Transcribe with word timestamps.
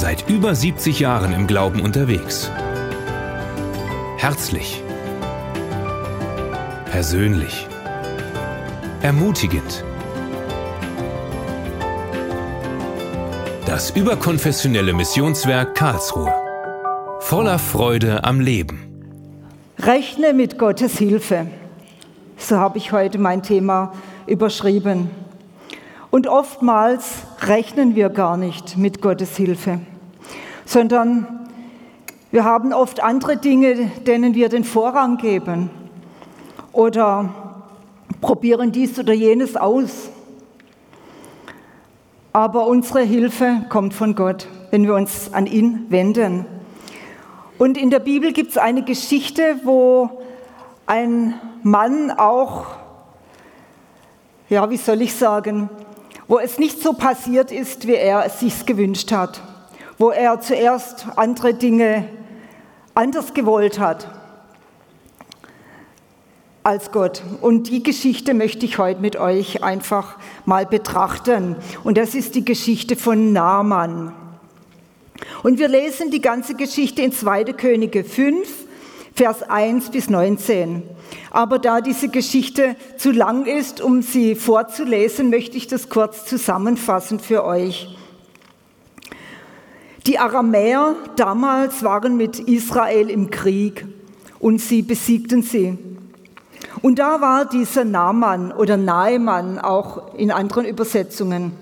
Seit 0.00 0.30
über 0.30 0.54
70 0.54 0.98
Jahren 0.98 1.34
im 1.34 1.46
Glauben 1.46 1.82
unterwegs. 1.82 2.50
Herzlich. 4.16 4.82
Persönlich. 6.90 7.68
Ermutigend. 9.02 9.84
Das 13.66 13.90
überkonfessionelle 13.90 14.94
Missionswerk 14.94 15.74
Karlsruhe. 15.74 16.32
Voller 17.18 17.58
Freude 17.58 18.24
am 18.24 18.40
Leben. 18.40 19.12
Rechne 19.80 20.32
mit 20.32 20.58
Gottes 20.58 20.96
Hilfe. 20.96 21.46
So 22.38 22.56
habe 22.56 22.78
ich 22.78 22.92
heute 22.92 23.18
mein 23.18 23.42
Thema 23.42 23.92
überschrieben. 24.26 25.10
Und 26.10 26.26
oftmals 26.26 27.18
rechnen 27.42 27.94
wir 27.94 28.08
gar 28.08 28.38
nicht 28.38 28.78
mit 28.78 29.02
Gottes 29.02 29.36
Hilfe, 29.36 29.80
sondern 30.70 31.26
wir 32.30 32.44
haben 32.44 32.72
oft 32.72 33.02
andere 33.02 33.36
Dinge, 33.36 33.90
denen 34.06 34.36
wir 34.36 34.48
den 34.48 34.62
Vorrang 34.62 35.16
geben 35.16 35.68
oder 36.72 37.34
probieren 38.20 38.70
dies 38.70 38.96
oder 38.96 39.12
jenes 39.12 39.56
aus. 39.56 40.10
Aber 42.32 42.68
unsere 42.68 43.00
Hilfe 43.00 43.66
kommt 43.68 43.94
von 43.94 44.14
Gott, 44.14 44.46
wenn 44.70 44.84
wir 44.84 44.94
uns 44.94 45.34
an 45.34 45.46
ihn 45.46 45.86
wenden. 45.88 46.46
Und 47.58 47.76
in 47.76 47.90
der 47.90 47.98
Bibel 47.98 48.32
gibt 48.32 48.52
es 48.52 48.56
eine 48.56 48.84
Geschichte, 48.84 49.56
wo 49.64 50.22
ein 50.86 51.34
Mann 51.64 52.12
auch, 52.12 52.66
ja, 54.48 54.70
wie 54.70 54.76
soll 54.76 55.02
ich 55.02 55.16
sagen, 55.16 55.68
wo 56.28 56.38
es 56.38 56.60
nicht 56.60 56.80
so 56.80 56.92
passiert 56.92 57.50
ist, 57.50 57.88
wie 57.88 57.96
er 57.96 58.24
es 58.24 58.38
sich 58.38 58.64
gewünscht 58.66 59.10
hat, 59.10 59.42
wo 60.00 60.08
er 60.08 60.40
zuerst 60.40 61.08
andere 61.16 61.52
Dinge 61.52 62.06
anders 62.94 63.34
gewollt 63.34 63.78
hat 63.78 64.08
als 66.62 66.90
Gott. 66.90 67.22
Und 67.42 67.68
die 67.68 67.82
Geschichte 67.82 68.32
möchte 68.32 68.64
ich 68.64 68.78
heute 68.78 69.02
mit 69.02 69.16
euch 69.16 69.62
einfach 69.62 70.16
mal 70.46 70.64
betrachten. 70.64 71.54
Und 71.84 71.98
das 71.98 72.14
ist 72.14 72.34
die 72.34 72.46
Geschichte 72.46 72.96
von 72.96 73.34
Naaman. 73.34 74.14
Und 75.42 75.58
wir 75.58 75.68
lesen 75.68 76.10
die 76.10 76.22
ganze 76.22 76.54
Geschichte 76.54 77.02
in 77.02 77.12
2. 77.12 77.44
Könige 77.52 78.02
5, 78.02 78.48
Vers 79.14 79.42
1 79.42 79.90
bis 79.90 80.08
19. 80.08 80.82
Aber 81.30 81.58
da 81.58 81.82
diese 81.82 82.08
Geschichte 82.08 82.74
zu 82.96 83.10
lang 83.10 83.44
ist, 83.44 83.82
um 83.82 84.00
sie 84.00 84.34
vorzulesen, 84.34 85.28
möchte 85.28 85.58
ich 85.58 85.66
das 85.66 85.90
kurz 85.90 86.24
zusammenfassen 86.24 87.20
für 87.20 87.44
euch. 87.44 87.99
Die 90.10 90.18
Aramäer 90.18 90.96
damals 91.14 91.84
waren 91.84 92.16
mit 92.16 92.40
Israel 92.40 93.08
im 93.10 93.30
Krieg 93.30 93.86
und 94.40 94.60
sie 94.60 94.82
besiegten 94.82 95.42
sie. 95.42 95.78
Und 96.82 96.98
da 96.98 97.20
war 97.20 97.44
dieser 97.44 97.84
Naaman 97.84 98.50
oder 98.50 98.76
Naemann 98.76 99.60
auch 99.60 100.12
in 100.16 100.32
anderen 100.32 100.66
Übersetzungen. 100.66 101.52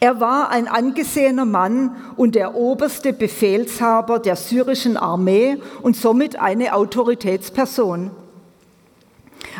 Er 0.00 0.20
war 0.20 0.48
ein 0.48 0.68
angesehener 0.68 1.44
Mann 1.44 1.94
und 2.16 2.34
der 2.34 2.54
oberste 2.54 3.12
Befehlshaber 3.12 4.20
der 4.20 4.36
syrischen 4.36 4.96
Armee 4.96 5.58
und 5.82 5.98
somit 5.98 6.40
eine 6.40 6.74
Autoritätsperson. 6.74 8.10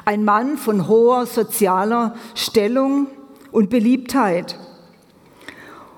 Ein 0.07 0.25
Mann 0.25 0.57
von 0.57 0.89
hoher 0.89 1.27
sozialer 1.27 2.15
Stellung 2.35 3.09
und 3.53 3.69
Beliebtheit. 3.69 4.59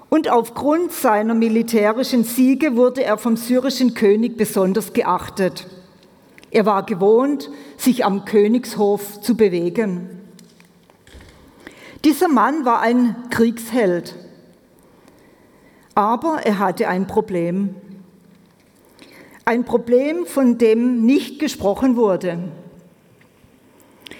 Und 0.09 0.31
aufgrund 0.31 0.93
seiner 0.93 1.35
militärischen 1.35 2.25
Siege 2.25 2.77
wurde 2.77 3.03
er 3.03 3.19
vom 3.19 3.37
syrischen 3.37 3.95
König 3.95 4.37
besonders 4.37 4.93
geachtet. 4.93 5.67
Er 6.51 6.65
war 6.65 6.87
gewohnt, 6.87 7.51
sich 7.77 8.05
am 8.05 8.25
Königshof 8.25 9.21
zu 9.21 9.37
bewegen. 9.37 10.21
Dieser 12.05 12.29
Mann 12.29 12.65
war 12.65 12.81
ein 12.81 13.17
Kriegsheld, 13.31 14.15
aber 15.95 16.41
er 16.45 16.61
hatte 16.61 16.89
ein 16.89 17.07
Problem. 17.07 17.75
Ein 19.45 19.65
Problem, 19.65 20.25
von 20.25 20.57
dem 20.57 21.05
nicht 21.05 21.41
gesprochen 21.41 21.97
wurde. 21.97 22.53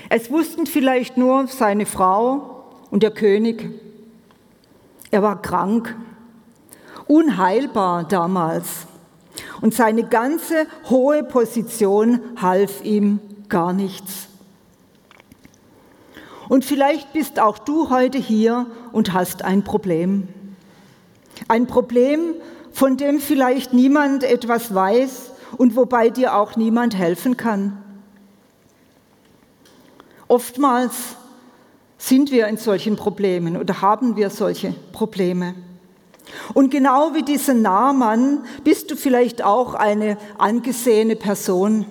Es 0.09 0.31
wussten 0.31 0.67
vielleicht 0.67 1.17
nur 1.17 1.47
seine 1.47 1.87
Frau 1.87 2.65
und 2.91 3.03
der 3.03 3.11
König. 3.11 3.86
Er 5.17 5.23
war 5.23 5.41
krank, 5.41 5.97
unheilbar 7.07 8.05
damals. 8.05 8.87
Und 9.63 9.73
seine 9.73 10.05
ganze 10.05 10.67
hohe 10.91 11.25
Position 11.25 12.21
half 12.37 12.85
ihm 12.85 13.21
gar 13.49 13.73
nichts. 13.73 14.29
Und 16.51 16.67
vielleicht 16.67 17.15
bist 17.15 17.41
auch 17.41 17.57
du 17.57 17.89
heute 17.89 18.19
hier 18.19 18.67
und 18.93 19.15
hast 19.15 19.41
ein 19.41 19.65
Problem. 19.65 20.29
Ein 21.49 21.67
Problem, 21.67 22.35
von 22.71 22.99
dem 22.99 23.19
vielleicht 23.19 23.73
niemand 23.73 24.23
etwas 24.23 24.75
weiß 24.75 25.33
und 25.57 25.77
wobei 25.77 26.11
dir 26.11 26.35
auch 26.35 26.57
niemand 26.57 26.95
helfen 26.95 27.39
kann. 27.39 27.83
Oftmals 30.29 31.17
sind 31.99 32.31
wir 32.31 32.47
in 32.47 32.57
solchen 32.57 32.97
Problemen 32.97 33.57
oder 33.57 33.81
haben 33.81 34.17
wir 34.17 34.31
solche 34.31 34.75
Probleme. 34.93 35.55
Und 36.55 36.71
genau 36.71 37.15
wie 37.15 37.23
dieser 37.23 37.55
Nahmann 37.55 38.45
bist 38.65 38.91
du 38.91 38.97
vielleicht 38.97 39.43
auch 39.43 39.75
eine 39.75 40.19
angesehene 40.39 41.17
Person, 41.17 41.87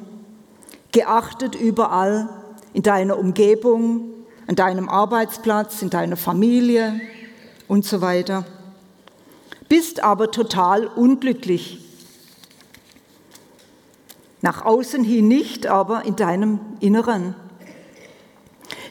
geachtet 0.92 1.56
überall, 1.56 2.30
in 2.74 2.84
deiner 2.84 3.18
Umgebung, 3.18 4.12
an 4.48 4.56
deinem 4.56 4.90
Arbeitsplatz, 4.90 5.82
in 5.82 5.90
deiner 5.90 6.18
Familie 6.18 7.00
und 7.68 7.86
so 7.86 8.02
weiter. 8.02 8.46
Bist 9.70 10.04
aber 10.04 10.32
total 10.32 10.86
unglücklich. 10.86 11.82
Nach 14.42 14.64
außen 14.64 15.04
hin 15.04 15.28
nicht, 15.28 15.68
aber 15.68 16.06
in 16.06 16.16
deinem 16.16 16.60
Inneren. 16.80 17.36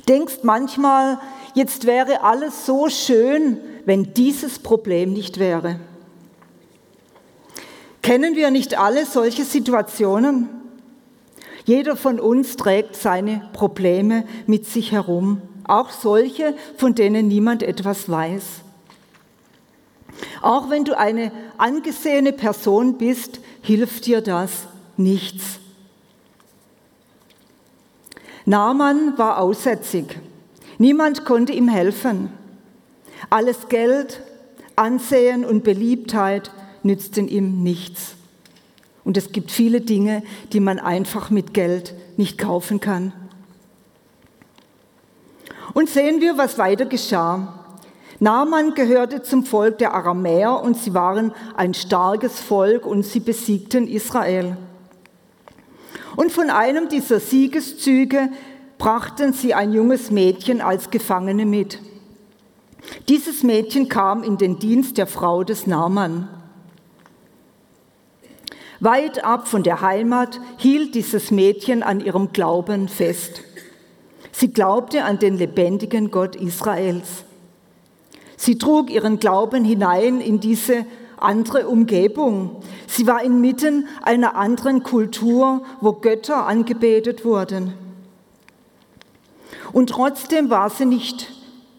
Denkst 0.08 0.40
manchmal, 0.42 1.18
jetzt 1.54 1.86
wäre 1.86 2.22
alles 2.22 2.66
so 2.66 2.88
schön, 2.88 3.58
wenn 3.84 4.14
dieses 4.14 4.58
Problem 4.58 5.12
nicht 5.12 5.38
wäre. 5.38 5.80
Kennen 8.02 8.36
wir 8.36 8.50
nicht 8.50 8.78
alle 8.78 9.06
solche 9.06 9.44
Situationen? 9.44 10.50
Jeder 11.64 11.96
von 11.96 12.20
uns 12.20 12.56
trägt 12.56 12.96
seine 12.96 13.48
Probleme 13.54 14.24
mit 14.46 14.66
sich 14.66 14.92
herum, 14.92 15.40
auch 15.64 15.88
solche, 15.88 16.54
von 16.76 16.94
denen 16.94 17.28
niemand 17.28 17.62
etwas 17.62 18.10
weiß. 18.10 18.44
Auch 20.42 20.68
wenn 20.68 20.84
du 20.84 20.98
eine 20.98 21.32
angesehene 21.56 22.32
Person 22.32 22.98
bist, 22.98 23.40
hilft 23.62 24.04
dir 24.04 24.20
das 24.20 24.66
nichts. 24.98 25.58
Naaman 28.46 29.16
war 29.16 29.38
aussätzig. 29.38 30.18
Niemand 30.78 31.24
konnte 31.24 31.52
ihm 31.52 31.68
helfen. 31.68 32.30
Alles 33.30 33.68
Geld, 33.68 34.20
Ansehen 34.76 35.44
und 35.44 35.64
Beliebtheit 35.64 36.50
nützten 36.82 37.28
ihm 37.28 37.62
nichts. 37.62 38.16
Und 39.04 39.16
es 39.16 39.32
gibt 39.32 39.50
viele 39.50 39.80
Dinge, 39.80 40.22
die 40.52 40.60
man 40.60 40.78
einfach 40.78 41.30
mit 41.30 41.54
Geld 41.54 41.94
nicht 42.16 42.38
kaufen 42.38 42.80
kann. 42.80 43.12
Und 45.72 45.88
sehen 45.88 46.20
wir, 46.20 46.38
was 46.38 46.58
weiter 46.58 46.86
geschah. 46.86 47.60
Naaman 48.20 48.74
gehörte 48.74 49.22
zum 49.22 49.44
Volk 49.44 49.78
der 49.78 49.92
Aramäer 49.92 50.60
und 50.60 50.76
sie 50.76 50.94
waren 50.94 51.32
ein 51.56 51.74
starkes 51.74 52.40
Volk 52.40 52.86
und 52.86 53.04
sie 53.04 53.20
besiegten 53.20 53.88
Israel. 53.88 54.56
Und 56.16 56.32
von 56.32 56.50
einem 56.50 56.88
dieser 56.88 57.20
Siegeszüge 57.20 58.28
brachten 58.78 59.32
sie 59.32 59.54
ein 59.54 59.72
junges 59.72 60.10
Mädchen 60.10 60.60
als 60.60 60.90
Gefangene 60.90 61.46
mit. 61.46 61.80
Dieses 63.08 63.42
Mädchen 63.42 63.88
kam 63.88 64.22
in 64.22 64.36
den 64.36 64.58
Dienst 64.58 64.98
der 64.98 65.06
Frau 65.06 65.42
des 65.44 65.66
Naaman. 65.66 66.28
Weit 68.80 69.24
ab 69.24 69.48
von 69.48 69.62
der 69.62 69.80
Heimat 69.80 70.40
hielt 70.58 70.94
dieses 70.94 71.30
Mädchen 71.30 71.82
an 71.82 72.00
ihrem 72.00 72.32
Glauben 72.32 72.88
fest. 72.88 73.42
Sie 74.32 74.52
glaubte 74.52 75.04
an 75.04 75.18
den 75.18 75.38
lebendigen 75.38 76.10
Gott 76.10 76.36
Israels. 76.36 77.24
Sie 78.36 78.58
trug 78.58 78.90
ihren 78.90 79.20
Glauben 79.20 79.64
hinein 79.64 80.20
in 80.20 80.40
diese 80.40 80.84
andere 81.16 81.68
Umgebung. 81.68 82.62
Sie 82.96 83.08
war 83.08 83.24
inmitten 83.24 83.88
einer 84.02 84.36
anderen 84.36 84.84
Kultur, 84.84 85.64
wo 85.80 85.94
Götter 85.94 86.46
angebetet 86.46 87.24
wurden. 87.24 87.74
Und 89.72 89.90
trotzdem 89.90 90.48
war 90.48 90.70
sie 90.70 90.84
nicht 90.84 91.32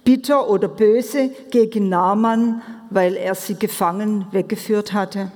bitter 0.03 0.49
oder 0.49 0.67
böse 0.67 1.29
gegen 1.51 1.87
Naaman, 1.87 2.61
weil 2.89 3.15
er 3.15 3.33
sie 3.33 3.55
gefangen 3.55 4.27
weggeführt 4.31 4.91
hatte. 4.91 5.31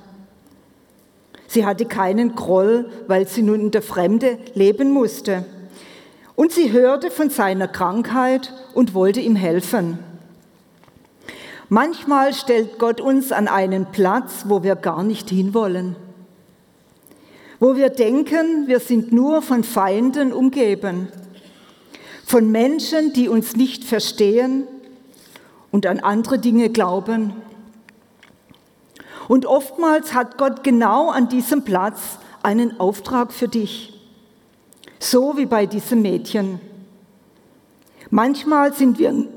Sie 1.48 1.66
hatte 1.66 1.86
keinen 1.86 2.36
Groll, 2.36 2.92
weil 3.08 3.26
sie 3.26 3.42
nun 3.42 3.62
in 3.62 3.72
der 3.72 3.82
Fremde 3.82 4.38
leben 4.56 4.92
musste. 4.92 5.46
Und 6.36 6.52
sie 6.52 6.74
hörte 6.74 7.10
von 7.10 7.30
seiner 7.30 7.70
Krankheit 7.70 8.54
und 8.74 8.94
wollte 8.94 9.22
ihm 9.22 9.38
helfen. 9.38 9.98
Manchmal 11.70 12.34
stellt 12.34 12.80
Gott 12.80 13.00
uns 13.00 13.32
an 13.32 13.48
einen 13.48 13.86
Platz, 13.92 14.46
wo 14.48 14.64
wir 14.64 14.76
gar 14.76 15.04
nicht 15.04 15.30
hinwollen. 15.30 15.96
Wo 17.60 17.76
wir 17.76 17.90
denken, 17.90 18.68
wir 18.68 18.80
sind 18.80 19.12
nur 19.12 19.42
von 19.42 19.64
Feinden 19.64 20.34
umgeben. 20.34 21.10
Von 22.26 22.52
Menschen, 22.52 23.14
die 23.14 23.30
uns 23.30 23.56
nicht 23.56 23.84
verstehen 23.84 24.68
und 25.72 25.86
an 25.86 26.00
andere 26.00 26.40
Dinge 26.40 26.70
glauben 26.70 27.34
und 29.30 29.46
oftmals 29.46 30.16
hat 30.16 30.40
Gott 30.40 30.64
genau 30.64 31.12
an 31.12 31.30
diesem 31.30 31.64
Platz 31.64 32.18
einen 32.42 32.80
Auftrag 32.80 33.32
für 33.32 33.48
dich. 33.48 33.94
So 34.98 35.38
wie 35.38 35.46
bei 35.46 35.68
diesem 35.68 36.02
Mädchen. 36.02 36.60
Manchmal 38.10 38.74
sind 38.74 38.98
wir, 38.98 39.28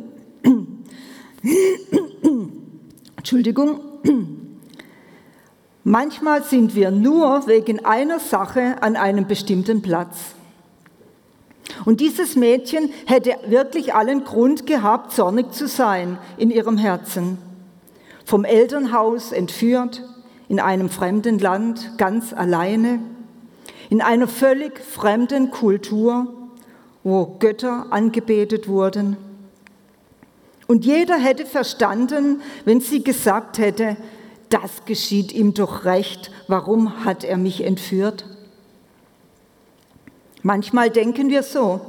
Entschuldigung, 3.17 3.81
manchmal 5.85 6.43
sind 6.43 6.75
wir 6.75 6.91
nur 6.91 7.47
wegen 7.47 7.85
einer 7.85 8.19
Sache 8.21 8.77
an 8.83 8.97
einem 8.97 9.27
bestimmten 9.27 9.83
Platz. 9.83 10.17
Und 11.85 12.01
dieses 12.01 12.37
Mädchen 12.37 12.91
hätte 13.07 13.37
wirklich 13.47 13.95
allen 13.95 14.25
Grund 14.25 14.67
gehabt, 14.67 15.13
zornig 15.13 15.53
zu 15.53 15.67
sein 15.67 16.19
in 16.37 16.51
ihrem 16.51 16.79
Herzen 16.79 17.39
vom 18.25 18.45
Elternhaus 18.45 19.33
entführt, 19.33 20.03
in 20.49 20.61
einem 20.61 20.89
fremden 20.89 21.39
Land 21.39 21.99
ganz 21.99 22.33
alleine, 22.33 23.01
in 23.91 24.01
einer 24.01 24.29
völlig 24.29 24.79
fremden 24.79 25.51
Kultur, 25.51 26.33
wo 27.05 27.37
Götter 27.39 27.87
angebetet 27.91 28.69
wurden. 28.69 29.17
Und 30.73 30.87
jeder 30.87 31.19
hätte 31.19 31.45
verstanden, 31.45 32.41
wenn 32.65 32.81
sie 32.81 33.05
gesagt 33.05 33.59
hätte, 33.59 33.99
das 34.49 34.87
geschieht 34.87 35.31
ihm 35.31 35.53
doch 35.53 35.85
recht, 35.85 36.31
warum 36.49 37.05
hat 37.05 37.25
er 37.25 37.37
mich 37.37 37.63
entführt? 37.63 38.25
Manchmal 40.43 40.89
denken 40.89 41.29
wir 41.29 41.43
so, 41.43 41.83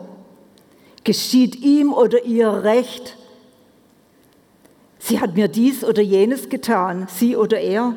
geschieht 1.05 1.55
ihm 1.55 1.93
oder 1.93 2.25
ihr 2.25 2.49
recht, 2.65 3.15
Sie 4.99 5.21
hat 5.21 5.35
mir 5.37 5.47
dies 5.47 5.85
oder 5.85 6.01
jenes 6.01 6.49
getan, 6.49 7.07
sie 7.09 7.37
oder 7.37 7.61
er. 7.61 7.93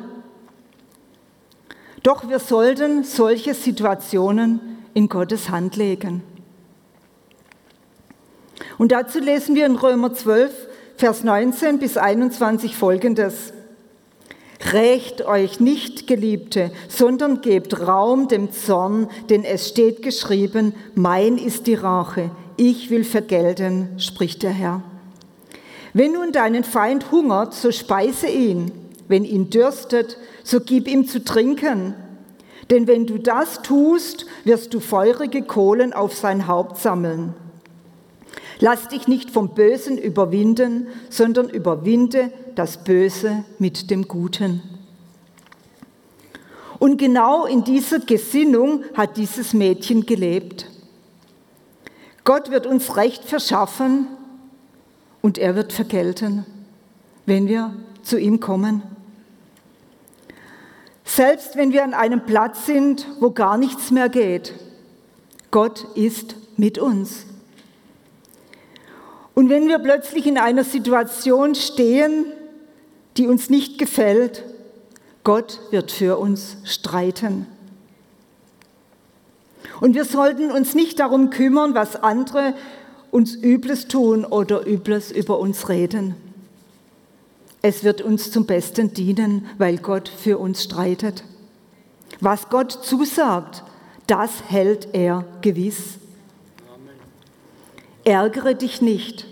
Doch 2.01 2.29
wir 2.29 2.39
sollten 2.39 3.03
solche 3.03 3.53
Situationen 3.53 4.85
in 4.93 5.09
Gottes 5.09 5.49
Hand 5.49 5.75
legen. 5.75 6.23
Und 8.77 8.91
dazu 8.91 9.19
lesen 9.19 9.55
wir 9.55 9.65
in 9.65 9.75
Römer 9.75 10.13
12, 10.13 10.51
Vers 10.97 11.23
19 11.23 11.77
bis 11.77 11.95
21 11.95 12.75
folgendes. 12.75 13.53
Rächt 14.73 15.23
euch 15.23 15.59
nicht, 15.59 16.07
Geliebte, 16.07 16.71
sondern 16.89 17.41
gebt 17.41 17.79
Raum 17.87 18.27
dem 18.27 18.51
Zorn, 18.51 19.07
denn 19.29 19.43
es 19.43 19.69
steht 19.69 20.01
geschrieben, 20.01 20.73
mein 20.95 21.37
ist 21.37 21.67
die 21.67 21.75
Rache, 21.75 22.31
ich 22.55 22.89
will 22.89 23.03
vergelten, 23.03 23.89
spricht 23.99 24.41
der 24.41 24.49
Herr. 24.49 24.81
Wenn 25.93 26.13
nun 26.13 26.31
deinen 26.31 26.63
Feind 26.63 27.11
hungert, 27.11 27.53
so 27.53 27.71
speise 27.71 28.27
ihn. 28.27 28.71
Wenn 29.07 29.23
ihn 29.23 29.51
dürstet, 29.51 30.17
so 30.43 30.59
gib 30.59 30.87
ihm 30.87 31.07
zu 31.07 31.23
trinken. 31.23 31.93
Denn 32.71 32.87
wenn 32.87 33.05
du 33.05 33.19
das 33.19 33.61
tust, 33.61 34.25
wirst 34.45 34.73
du 34.73 34.79
feurige 34.79 35.43
Kohlen 35.43 35.93
auf 35.93 36.15
sein 36.15 36.47
Haupt 36.47 36.79
sammeln. 36.79 37.35
Lass 38.59 38.87
dich 38.87 39.07
nicht 39.07 39.29
vom 39.29 39.49
Bösen 39.49 39.97
überwinden, 39.97 40.87
sondern 41.09 41.49
überwinde 41.49 42.31
das 42.55 42.83
Böse 42.83 43.43
mit 43.59 43.91
dem 43.91 44.07
Guten. 44.07 44.61
Und 46.79 46.97
genau 46.97 47.45
in 47.45 47.63
dieser 47.63 47.99
Gesinnung 47.99 48.83
hat 48.95 49.17
dieses 49.17 49.53
Mädchen 49.53 50.05
gelebt. 50.05 50.69
Gott 52.23 52.51
wird 52.51 52.65
uns 52.65 52.97
Recht 52.97 53.23
verschaffen, 53.23 54.07
und 55.21 55.37
er 55.37 55.55
wird 55.55 55.73
vergelten, 55.73 56.45
wenn 57.25 57.49
wir 57.49 57.73
zu 58.01 58.17
ihm 58.17 58.39
kommen. 58.39 58.81
Selbst 61.03 61.57
wenn 61.57 61.73
wir 61.73 61.83
an 61.83 61.93
einem 61.93 62.25
Platz 62.25 62.65
sind, 62.65 63.05
wo 63.19 63.31
gar 63.31 63.57
nichts 63.57 63.91
mehr 63.91 64.07
geht, 64.07 64.53
Gott 65.51 65.85
ist 65.95 66.35
mit 66.55 66.77
uns. 66.77 67.25
Und 69.37 69.49
wenn 69.49 69.67
wir 69.67 69.77
plötzlich 69.77 70.25
in 70.25 70.39
einer 70.39 70.63
Situation 70.63 71.53
stehen, 71.53 72.25
die 73.17 73.27
uns 73.27 73.51
nicht 73.51 73.77
gefällt, 73.77 74.43
Gott 75.23 75.59
wird 75.69 75.91
für 75.91 76.17
uns 76.17 76.57
streiten. 76.63 77.45
Und 79.79 79.93
wir 79.93 80.05
sollten 80.05 80.49
uns 80.49 80.73
nicht 80.73 80.99
darum 80.99 81.29
kümmern, 81.29 81.75
was 81.75 81.97
andere 82.01 82.55
uns 83.11 83.35
Übles 83.35 83.87
tun 83.87 84.25
oder 84.25 84.65
Übles 84.65 85.11
über 85.11 85.37
uns 85.37 85.69
reden. 85.69 86.15
Es 87.61 87.83
wird 87.83 88.01
uns 88.01 88.31
zum 88.31 88.47
Besten 88.47 88.95
dienen, 88.95 89.45
weil 89.59 89.77
Gott 89.77 90.09
für 90.09 90.39
uns 90.39 90.63
streitet. 90.63 91.23
Was 92.21 92.49
Gott 92.49 92.71
zusagt, 92.71 93.63
das 94.07 94.31
hält 94.47 94.95
er 94.95 95.25
gewiss. 95.43 95.99
Ärgere 98.07 98.55
dich 98.55 98.81
nicht, 98.81 99.27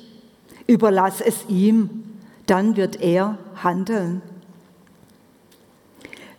überlass 0.67 1.21
es 1.21 1.45
ihm, 1.47 2.03
dann 2.45 2.75
wird 2.75 3.01
er 3.01 3.37
handeln. 3.63 4.21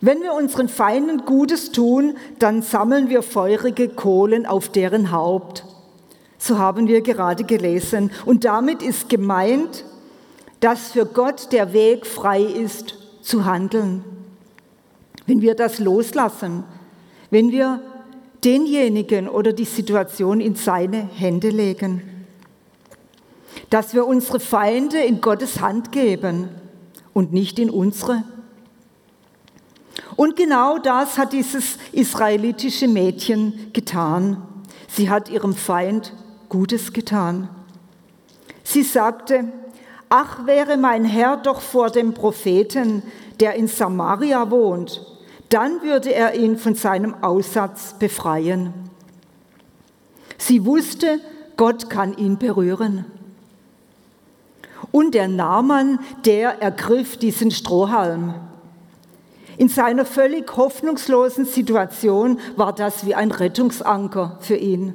Wenn 0.02 0.20
wir 0.20 0.34
unseren 0.34 0.68
Feinden 0.68 1.24
Gutes 1.24 1.72
tun, 1.72 2.18
dann 2.38 2.60
sammeln 2.60 3.08
wir 3.08 3.22
feurige 3.22 3.88
Kohlen 3.88 4.44
auf 4.44 4.68
deren 4.68 5.12
Haupt. 5.12 5.64
So 6.36 6.58
haben 6.58 6.88
wir 6.88 7.00
gerade 7.00 7.44
gelesen. 7.44 8.10
Und 8.26 8.44
damit 8.44 8.82
ist 8.82 9.08
gemeint, 9.08 9.86
dass 10.60 10.92
für 10.92 11.06
Gott 11.06 11.52
der 11.52 11.72
Weg 11.72 12.04
frei 12.04 12.42
ist, 12.42 12.98
zu 13.22 13.46
handeln. 13.46 14.04
Wenn 15.24 15.40
wir 15.40 15.54
das 15.54 15.78
loslassen, 15.78 16.64
wenn 17.30 17.50
wir 17.50 17.80
denjenigen 18.44 19.26
oder 19.26 19.54
die 19.54 19.64
Situation 19.64 20.42
in 20.42 20.54
seine 20.54 21.08
Hände 21.14 21.48
legen, 21.48 22.15
dass 23.70 23.94
wir 23.94 24.06
unsere 24.06 24.40
Feinde 24.40 24.98
in 24.98 25.20
Gottes 25.20 25.60
Hand 25.60 25.92
geben 25.92 26.48
und 27.12 27.32
nicht 27.32 27.58
in 27.58 27.70
unsere. 27.70 28.22
Und 30.16 30.36
genau 30.36 30.78
das 30.78 31.18
hat 31.18 31.32
dieses 31.32 31.78
israelitische 31.92 32.88
Mädchen 32.88 33.70
getan. 33.72 34.42
Sie 34.88 35.10
hat 35.10 35.28
ihrem 35.28 35.54
Feind 35.54 36.12
Gutes 36.48 36.92
getan. 36.92 37.48
Sie 38.62 38.82
sagte, 38.82 39.44
ach 40.08 40.46
wäre 40.46 40.76
mein 40.76 41.04
Herr 41.04 41.36
doch 41.36 41.60
vor 41.60 41.90
dem 41.90 42.14
Propheten, 42.14 43.02
der 43.40 43.54
in 43.54 43.68
Samaria 43.68 44.50
wohnt, 44.50 45.04
dann 45.48 45.82
würde 45.82 46.14
er 46.14 46.34
ihn 46.34 46.56
von 46.56 46.74
seinem 46.74 47.14
Aussatz 47.22 47.94
befreien. 47.98 48.72
Sie 50.38 50.64
wusste, 50.64 51.20
Gott 51.56 51.88
kann 51.88 52.16
ihn 52.16 52.38
berühren. 52.38 53.04
Und 54.92 55.14
der 55.14 55.28
Naaman, 55.28 55.98
der 56.24 56.62
ergriff 56.62 57.16
diesen 57.16 57.50
Strohhalm. 57.50 58.34
In 59.58 59.68
seiner 59.68 60.04
völlig 60.04 60.56
hoffnungslosen 60.56 61.46
Situation 61.46 62.38
war 62.56 62.74
das 62.74 63.06
wie 63.06 63.14
ein 63.14 63.30
Rettungsanker 63.30 64.38
für 64.40 64.56
ihn. 64.56 64.94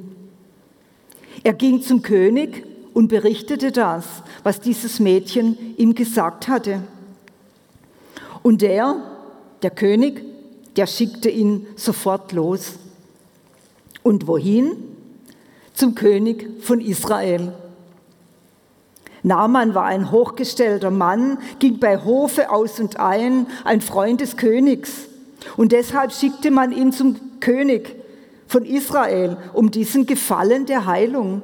Er 1.42 1.52
ging 1.52 1.82
zum 1.82 2.02
König 2.02 2.64
und 2.94 3.08
berichtete 3.08 3.72
das, 3.72 4.04
was 4.42 4.60
dieses 4.60 5.00
Mädchen 5.00 5.74
ihm 5.76 5.94
gesagt 5.94 6.46
hatte. 6.46 6.82
Und 8.42 8.62
der, 8.62 8.96
der 9.62 9.70
König, 9.70 10.24
der 10.76 10.86
schickte 10.86 11.28
ihn 11.28 11.66
sofort 11.76 12.32
los. 12.32 12.74
Und 14.02 14.26
wohin? 14.26 14.72
Zum 15.74 15.94
König 15.94 16.62
von 16.62 16.80
Israel. 16.80 17.52
Naaman 19.22 19.74
war 19.74 19.84
ein 19.84 20.10
hochgestellter 20.10 20.90
Mann, 20.90 21.38
ging 21.58 21.78
bei 21.78 21.98
Hofe 21.98 22.50
aus 22.50 22.80
und 22.80 22.98
ein, 22.98 23.46
ein 23.64 23.80
Freund 23.80 24.20
des 24.20 24.36
Königs. 24.36 25.08
Und 25.56 25.72
deshalb 25.72 26.12
schickte 26.12 26.50
man 26.50 26.72
ihn 26.72 26.92
zum 26.92 27.40
König 27.40 27.96
von 28.46 28.64
Israel 28.64 29.36
um 29.52 29.70
diesen 29.70 30.06
Gefallen 30.06 30.66
der 30.66 30.86
Heilung. 30.86 31.42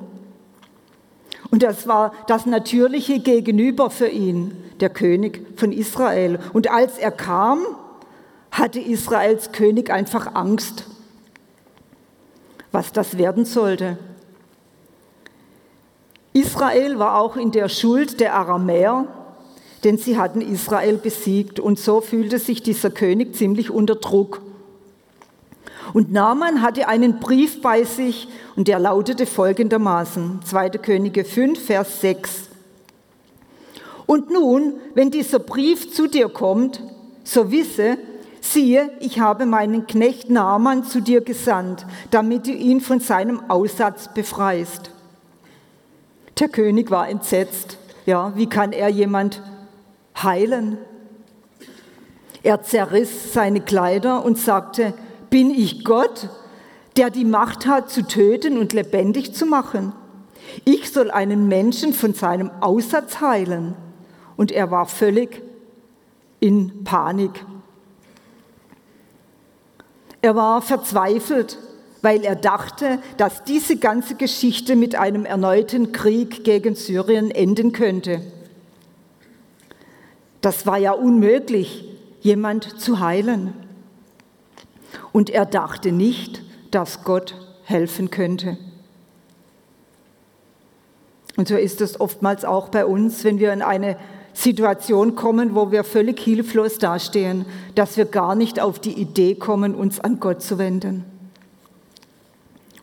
Und 1.50 1.62
das 1.62 1.86
war 1.86 2.12
das 2.26 2.46
natürliche 2.46 3.20
Gegenüber 3.20 3.90
für 3.90 4.08
ihn, 4.08 4.52
der 4.80 4.90
König 4.90 5.58
von 5.58 5.72
Israel. 5.72 6.38
Und 6.52 6.70
als 6.70 6.98
er 6.98 7.10
kam, 7.10 7.60
hatte 8.50 8.80
Israels 8.80 9.52
König 9.52 9.90
einfach 9.90 10.34
Angst, 10.34 10.84
was 12.72 12.92
das 12.92 13.16
werden 13.16 13.44
sollte. 13.44 13.98
Israel 16.32 16.98
war 16.98 17.20
auch 17.20 17.36
in 17.36 17.50
der 17.50 17.68
Schuld 17.68 18.20
der 18.20 18.34
Aramäer, 18.34 19.06
denn 19.84 19.98
sie 19.98 20.18
hatten 20.18 20.40
Israel 20.40 20.96
besiegt 20.96 21.60
und 21.60 21.78
so 21.78 22.00
fühlte 22.00 22.38
sich 22.38 22.62
dieser 22.62 22.90
König 22.90 23.34
ziemlich 23.36 23.70
unter 23.70 23.96
Druck. 23.96 24.42
Und 25.94 26.12
Naaman 26.12 26.62
hatte 26.62 26.88
einen 26.88 27.18
Brief 27.18 27.62
bei 27.62 27.84
sich 27.84 28.28
und 28.56 28.68
der 28.68 28.78
lautete 28.78 29.24
folgendermaßen, 29.24 30.40
2. 30.44 30.70
Könige 30.70 31.24
5, 31.24 31.58
Vers 31.64 32.00
6. 32.00 32.48
Und 34.06 34.30
nun, 34.30 34.74
wenn 34.94 35.10
dieser 35.10 35.38
Brief 35.38 35.92
zu 35.92 36.06
dir 36.06 36.28
kommt, 36.28 36.82
so 37.24 37.50
wisse, 37.50 37.98
siehe, 38.40 38.90
ich 39.00 39.20
habe 39.20 39.46
meinen 39.46 39.86
Knecht 39.86 40.30
Naaman 40.30 40.84
zu 40.84 41.00
dir 41.00 41.20
gesandt, 41.20 41.86
damit 42.10 42.46
du 42.46 42.52
ihn 42.52 42.80
von 42.80 43.00
seinem 43.00 43.50
Aussatz 43.50 44.12
befreist. 44.12 44.90
Der 46.38 46.48
König 46.48 46.90
war 46.90 47.08
entsetzt. 47.08 47.78
Ja, 48.06 48.32
wie 48.36 48.48
kann 48.48 48.72
er 48.72 48.88
jemand 48.88 49.42
heilen? 50.22 50.78
Er 52.42 52.62
zerriss 52.62 53.32
seine 53.32 53.60
Kleider 53.60 54.24
und 54.24 54.38
sagte, 54.38 54.94
bin 55.30 55.50
ich 55.50 55.84
Gott, 55.84 56.28
der 56.96 57.10
die 57.10 57.24
Macht 57.24 57.66
hat 57.66 57.90
zu 57.90 58.02
töten 58.06 58.56
und 58.56 58.72
lebendig 58.72 59.34
zu 59.34 59.46
machen? 59.46 59.92
Ich 60.64 60.90
soll 60.90 61.10
einen 61.10 61.48
Menschen 61.48 61.92
von 61.92 62.14
seinem 62.14 62.50
Aussatz 62.60 63.20
heilen. 63.20 63.74
Und 64.36 64.52
er 64.52 64.70
war 64.70 64.86
völlig 64.86 65.42
in 66.40 66.84
Panik. 66.84 67.44
Er 70.22 70.36
war 70.36 70.62
verzweifelt, 70.62 71.58
weil 72.02 72.24
er 72.24 72.36
dachte, 72.36 72.98
dass 73.16 73.44
diese 73.44 73.76
ganze 73.76 74.14
Geschichte 74.14 74.76
mit 74.76 74.94
einem 74.94 75.24
erneuten 75.24 75.92
Krieg 75.92 76.44
gegen 76.44 76.74
Syrien 76.74 77.30
enden 77.30 77.72
könnte. 77.72 78.22
Das 80.40 80.66
war 80.66 80.78
ja 80.78 80.92
unmöglich, 80.92 81.84
jemand 82.20 82.80
zu 82.80 83.00
heilen. 83.00 83.52
Und 85.12 85.30
er 85.30 85.46
dachte 85.46 85.92
nicht, 85.92 86.42
dass 86.70 87.02
Gott 87.02 87.34
helfen 87.64 88.10
könnte. 88.10 88.56
Und 91.36 91.48
so 91.48 91.56
ist 91.56 91.80
es 91.80 92.00
oftmals 92.00 92.44
auch 92.44 92.68
bei 92.68 92.84
uns, 92.84 93.24
wenn 93.24 93.38
wir 93.38 93.52
in 93.52 93.62
eine 93.62 93.96
Situation 94.32 95.14
kommen, 95.14 95.54
wo 95.54 95.70
wir 95.72 95.84
völlig 95.84 96.20
hilflos 96.20 96.78
dastehen, 96.78 97.44
dass 97.74 97.96
wir 97.96 98.04
gar 98.04 98.34
nicht 98.34 98.60
auf 98.60 98.78
die 98.78 98.92
Idee 98.92 99.34
kommen, 99.34 99.74
uns 99.74 100.00
an 100.00 100.20
Gott 100.20 100.42
zu 100.42 100.58
wenden. 100.58 101.04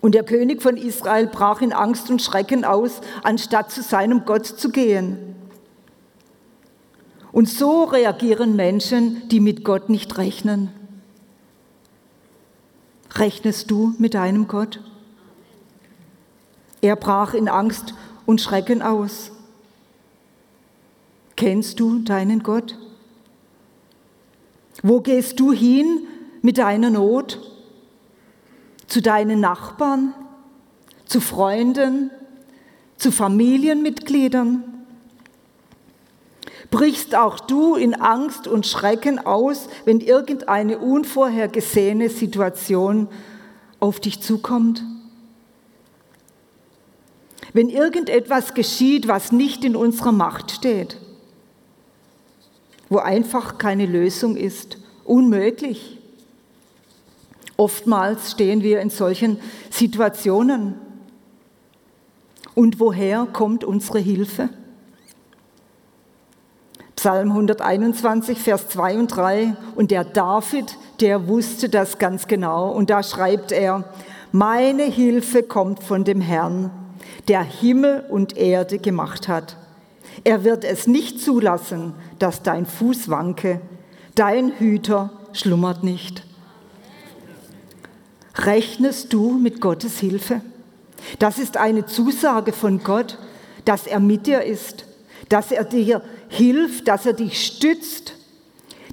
Und 0.06 0.12
der 0.14 0.24
König 0.24 0.62
von 0.62 0.78
Israel 0.78 1.26
brach 1.26 1.62
in 1.62 1.74
Angst 1.74 2.12
und 2.12 2.22
Schrecken 2.22 2.64
aus, 2.64 3.02
anstatt 3.24 3.72
zu 3.72 3.82
seinem 3.82 4.24
Gott 4.24 4.46
zu 4.46 4.70
gehen. 4.70 5.18
Und 7.32 7.50
so 7.50 7.86
reagieren 7.86 8.56
Menschen, 8.56 9.28
die 9.30 9.40
mit 9.40 9.64
Gott 9.64 9.90
nicht 9.90 10.16
rechnen. 10.20 10.70
Rechnest 13.16 13.72
du 13.72 13.96
mit 13.98 14.14
deinem 14.14 14.48
Gott? 14.48 14.80
Er 16.82 16.98
brach 16.98 17.34
in 17.34 17.50
Angst 17.50 17.96
und 18.28 18.42
Schrecken 18.42 18.84
aus. 18.84 19.32
Kennst 21.36 21.80
du 21.80 21.98
deinen 21.98 22.44
Gott? 22.44 22.78
Wo 24.84 25.02
gehst 25.02 25.40
du 25.40 25.52
hin 25.52 26.02
mit 26.44 26.60
deiner 26.60 26.92
Not? 26.92 27.55
Zu 28.88 29.02
deinen 29.02 29.40
Nachbarn, 29.40 30.14
zu 31.06 31.22
Freunden, 31.22 32.12
zu 32.98 33.12
Familienmitgliedern? 33.12 34.64
Brichst 36.72 37.16
auch 37.16 37.40
du 37.40 37.76
in 37.76 37.94
Angst 37.94 38.48
und 38.48 38.66
Schrecken 38.66 39.20
aus, 39.20 39.70
wenn 39.86 40.00
irgendeine 40.00 40.80
unvorhergesehene 40.80 42.10
Situation 42.10 43.08
auf 43.80 44.00
dich 44.00 44.22
zukommt? 44.22 44.84
Wenn 47.54 47.70
irgendetwas 47.70 48.54
geschieht, 48.54 49.08
was 49.08 49.32
nicht 49.32 49.64
in 49.64 49.78
unserer 49.78 50.12
Macht 50.12 50.52
steht, 50.52 50.98
wo 52.90 52.98
einfach 52.98 53.58
keine 53.58 53.86
Lösung 53.86 54.36
ist, 54.36 54.78
unmöglich. 55.06 56.02
Oftmals 57.58 58.32
stehen 58.32 58.62
wir 58.64 58.82
in 58.82 58.90
solchen 58.90 59.40
Situationen. 59.70 60.76
Und 62.54 62.80
woher 62.80 63.28
kommt 63.32 63.64
unsere 63.64 64.00
Hilfe? 64.00 64.50
Psalm 66.96 67.32
121, 67.32 68.40
Vers 68.40 68.70
2 68.70 68.98
und 68.98 69.08
3. 69.16 69.56
Und 69.76 69.92
der 69.92 70.04
David, 70.04 70.78
der 71.02 71.28
wusste 71.28 71.70
das 71.70 71.98
ganz 71.98 72.28
genau. 72.28 72.72
Und 72.72 72.90
da 72.90 73.04
schreibt 73.04 73.52
er, 73.52 73.84
meine 74.32 74.84
Hilfe 74.84 75.44
kommt 75.44 75.84
von 75.84 76.04
dem 76.04 76.20
Herrn, 76.20 76.72
der 77.28 77.44
Himmel 77.44 78.06
und 78.10 78.38
Erde 78.38 78.80
gemacht 78.80 79.28
hat. 79.28 79.58
Er 80.24 80.44
wird 80.44 80.64
es 80.64 80.88
nicht 80.88 81.22
zulassen, 81.22 81.94
dass 82.20 82.42
dein 82.42 82.66
Fuß 82.66 83.10
wanke. 83.10 83.62
Dein 84.16 84.52
Hüter 84.58 85.12
schlummert 85.34 85.84
nicht. 85.84 86.24
Rechnest 88.38 89.14
du 89.14 89.32
mit 89.38 89.62
Gottes 89.62 90.00
Hilfe? 90.00 90.42
Das 91.20 91.40
ist 91.40 91.58
eine 91.58 91.86
Zusage 91.86 92.52
von 92.52 92.84
Gott, 92.84 93.18
dass 93.64 93.88
er 93.88 94.00
mit 94.00 94.28
dir 94.28 94.44
ist, 94.44 94.86
dass 95.30 95.52
er 95.52 95.64
dir 95.64 96.02
hilft, 96.30 96.88
dass 96.88 97.06
er 97.06 97.14
dich 97.14 97.46
stützt, 97.46 98.14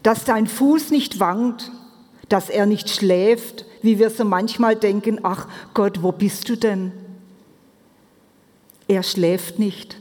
dass 0.02 0.24
dein 0.24 0.46
Fuß 0.46 0.90
nicht 0.90 1.20
wankt, 1.20 1.70
dass 2.28 2.48
er 2.48 2.66
nicht 2.66 2.88
schläft, 2.88 3.66
wie 3.82 3.98
wir 3.98 4.10
so 4.10 4.24
manchmal 4.24 4.76
denken, 4.76 5.20
ach 5.22 5.48
Gott, 5.74 6.02
wo 6.02 6.12
bist 6.12 6.48
du 6.48 6.56
denn? 6.56 6.92
Er 8.88 9.02
schläft 9.02 9.58
nicht. 9.58 9.98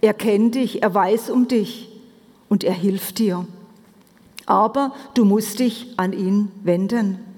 Er 0.00 0.14
kennt 0.14 0.54
dich, 0.54 0.82
er 0.82 0.94
weiß 0.94 1.30
um 1.30 1.46
dich 1.46 1.88
und 2.48 2.64
er 2.64 2.72
hilft 2.72 3.18
dir. 3.18 3.46
Aber 4.46 4.94
du 5.14 5.24
musst 5.24 5.60
dich 5.60 5.94
an 5.96 6.12
ihn 6.12 6.50
wenden. 6.62 7.29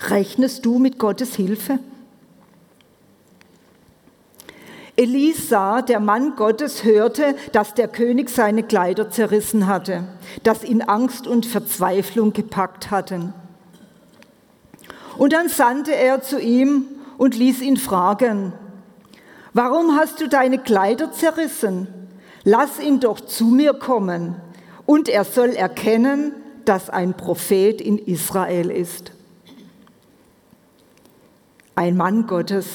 Rechnest 0.00 0.64
du 0.66 0.78
mit 0.78 0.98
Gottes 0.98 1.34
Hilfe? 1.34 1.78
Elisa, 4.96 5.82
der 5.82 6.00
Mann 6.00 6.36
Gottes, 6.36 6.82
hörte, 6.82 7.34
dass 7.52 7.74
der 7.74 7.88
König 7.88 8.30
seine 8.30 8.62
Kleider 8.62 9.10
zerrissen 9.10 9.66
hatte, 9.66 10.04
dass 10.42 10.64
ihn 10.64 10.80
Angst 10.80 11.26
und 11.26 11.44
Verzweiflung 11.44 12.32
gepackt 12.32 12.90
hatten. 12.90 13.34
Und 15.18 15.34
dann 15.34 15.48
sandte 15.48 15.94
er 15.94 16.22
zu 16.22 16.40
ihm 16.40 16.86
und 17.18 17.36
ließ 17.36 17.60
ihn 17.60 17.76
fragen, 17.76 18.54
warum 19.52 19.96
hast 19.96 20.20
du 20.20 20.28
deine 20.28 20.58
Kleider 20.58 21.12
zerrissen? 21.12 21.88
Lass 22.44 22.80
ihn 22.80 23.00
doch 23.00 23.20
zu 23.20 23.46
mir 23.46 23.74
kommen 23.74 24.36
und 24.86 25.08
er 25.08 25.24
soll 25.24 25.50
erkennen, 25.50 26.32
dass 26.64 26.88
ein 26.88 27.14
Prophet 27.14 27.80
in 27.80 27.98
Israel 27.98 28.70
ist. 28.70 29.12
Ein 31.78 31.98
Mann 31.98 32.26
Gottes, 32.26 32.66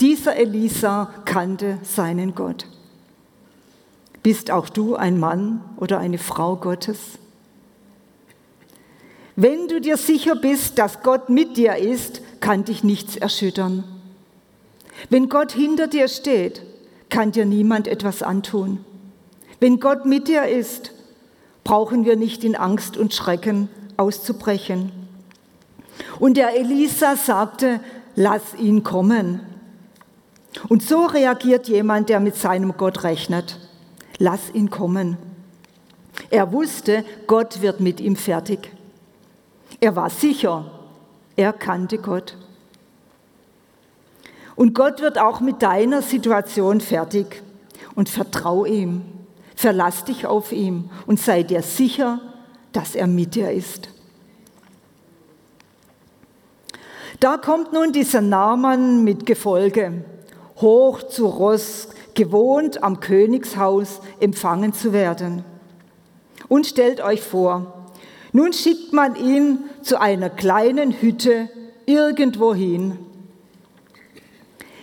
dieser 0.00 0.36
Elisa 0.36 1.12
kannte 1.24 1.78
seinen 1.82 2.36
Gott. 2.36 2.66
Bist 4.22 4.52
auch 4.52 4.68
du 4.68 4.94
ein 4.94 5.18
Mann 5.18 5.60
oder 5.76 5.98
eine 5.98 6.18
Frau 6.18 6.54
Gottes? 6.54 7.18
Wenn 9.34 9.66
du 9.66 9.80
dir 9.80 9.96
sicher 9.96 10.36
bist, 10.36 10.78
dass 10.78 11.02
Gott 11.02 11.30
mit 11.30 11.56
dir 11.56 11.78
ist, 11.78 12.22
kann 12.38 12.64
dich 12.64 12.84
nichts 12.84 13.16
erschüttern. 13.16 13.82
Wenn 15.10 15.28
Gott 15.28 15.50
hinter 15.50 15.88
dir 15.88 16.06
steht, 16.06 16.62
kann 17.08 17.32
dir 17.32 17.44
niemand 17.44 17.88
etwas 17.88 18.22
antun. 18.22 18.84
Wenn 19.58 19.80
Gott 19.80 20.06
mit 20.06 20.28
dir 20.28 20.46
ist, 20.46 20.92
brauchen 21.64 22.04
wir 22.04 22.14
nicht 22.14 22.44
in 22.44 22.54
Angst 22.54 22.96
und 22.96 23.12
Schrecken 23.12 23.68
auszubrechen. 23.96 24.92
Und 26.20 26.36
der 26.36 26.56
Elisa 26.56 27.16
sagte, 27.16 27.80
lass 28.18 28.54
ihn 28.54 28.82
kommen. 28.82 29.40
Und 30.68 30.82
so 30.82 31.06
reagiert 31.06 31.68
jemand, 31.68 32.08
der 32.08 32.18
mit 32.18 32.34
seinem 32.34 32.76
Gott 32.76 33.04
rechnet. 33.04 33.60
Lass 34.18 34.52
ihn 34.52 34.70
kommen. 34.70 35.16
Er 36.28 36.52
wusste, 36.52 37.04
Gott 37.28 37.62
wird 37.62 37.78
mit 37.78 38.00
ihm 38.00 38.16
fertig. 38.16 38.72
Er 39.80 39.94
war 39.94 40.10
sicher, 40.10 40.68
er 41.36 41.52
kannte 41.52 41.98
Gott. 41.98 42.36
Und 44.56 44.74
Gott 44.74 45.00
wird 45.00 45.16
auch 45.16 45.38
mit 45.38 45.62
deiner 45.62 46.02
Situation 46.02 46.80
fertig. 46.80 47.44
Und 47.94 48.08
vertrau 48.08 48.64
ihm, 48.64 49.02
verlass 49.54 50.04
dich 50.04 50.26
auf 50.26 50.50
ihn 50.50 50.90
und 51.06 51.20
sei 51.20 51.44
dir 51.44 51.62
sicher, 51.62 52.20
dass 52.72 52.96
er 52.96 53.06
mit 53.06 53.36
dir 53.36 53.52
ist. 53.52 53.90
Da 57.20 57.36
kommt 57.36 57.72
nun 57.72 57.92
dieser 57.92 58.20
Naaman 58.20 59.02
mit 59.02 59.26
Gefolge, 59.26 60.04
hoch 60.60 61.02
zu 61.02 61.26
Ross, 61.26 61.88
gewohnt 62.14 62.82
am 62.84 63.00
Königshaus 63.00 64.00
empfangen 64.20 64.72
zu 64.72 64.92
werden. 64.92 65.44
Und 66.46 66.66
stellt 66.66 67.00
euch 67.00 67.22
vor, 67.22 67.88
nun 68.32 68.52
schickt 68.52 68.92
man 68.92 69.16
ihn 69.16 69.64
zu 69.82 70.00
einer 70.00 70.30
kleinen 70.30 70.92
Hütte 70.92 71.48
irgendwohin. 71.86 72.98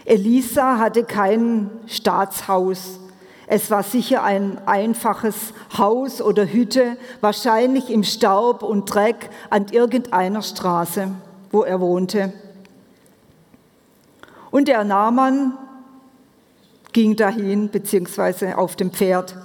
Elisa 0.04 0.77
hatte 0.77 1.04
kein 1.06 1.70
Staatshaus. 1.88 3.00
Es 3.48 3.72
war 3.72 3.84
sicher 3.84 4.24
ein 4.24 4.60
einfaches 4.68 5.54
Haus 5.77 6.22
oder 6.22 6.46
Hütte, 6.46 6.98
wahrscheinlich 7.22 7.89
im 7.89 8.04
Staub 8.04 8.62
und 8.62 8.94
Dreck 8.94 9.30
an 9.50 9.68
irgendeiner 9.72 10.42
Straße, 10.42 11.12
wo 11.55 11.63
er 11.63 11.79
wohnte. 11.79 12.33
Und 14.51 14.67
der 14.67 14.83
Naaman 14.83 15.57
ging 16.91 17.15
dahin, 17.15 17.69
beziehungsweise 17.69 18.57
auf 18.57 18.75
dem 18.75 18.91
Pferd. 18.91 19.38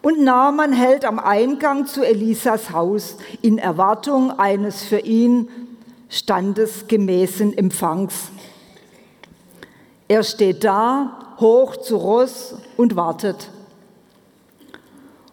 Und 0.00 0.22
Naaman 0.24 0.72
hält 0.72 1.04
am 1.04 1.18
Eingang 1.18 1.84
zu 1.86 2.02
Elisas 2.02 2.70
Haus 2.70 3.18
in 3.42 3.58
Erwartung 3.58 4.30
eines 4.38 4.82
für 4.82 5.00
ihn 5.00 5.50
standesgemäßen 6.08 7.56
Empfangs. 7.56 8.30
Er 10.08 10.22
steht 10.22 10.64
da, 10.64 11.34
hoch 11.38 11.76
zu 11.76 11.96
Ross 11.96 12.54
und 12.78 12.96
wartet. 12.96 13.50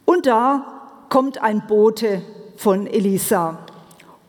Und 0.03 0.25
da 0.25 1.05
kommt 1.07 1.41
ein 1.41 1.65
Bote 1.65 2.23
von 2.57 2.87
Elisa. 2.87 3.68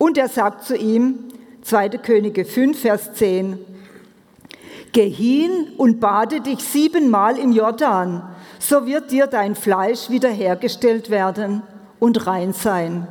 Und 0.00 0.16
er 0.16 0.30
sagt 0.30 0.64
zu 0.64 0.78
ihm, 0.78 1.28
2. 1.60 1.90
Könige 1.98 2.46
5, 2.46 2.80
Vers 2.80 3.12
10, 3.12 3.58
Geh 4.92 5.10
hin 5.10 5.74
und 5.76 6.00
bade 6.00 6.40
dich 6.40 6.64
siebenmal 6.64 7.36
im 7.38 7.52
Jordan, 7.52 8.22
so 8.58 8.86
wird 8.86 9.10
dir 9.10 9.26
dein 9.26 9.54
Fleisch 9.54 10.08
wiederhergestellt 10.08 11.10
werden 11.10 11.62
und 11.98 12.26
rein 12.26 12.54
sein. 12.54 13.08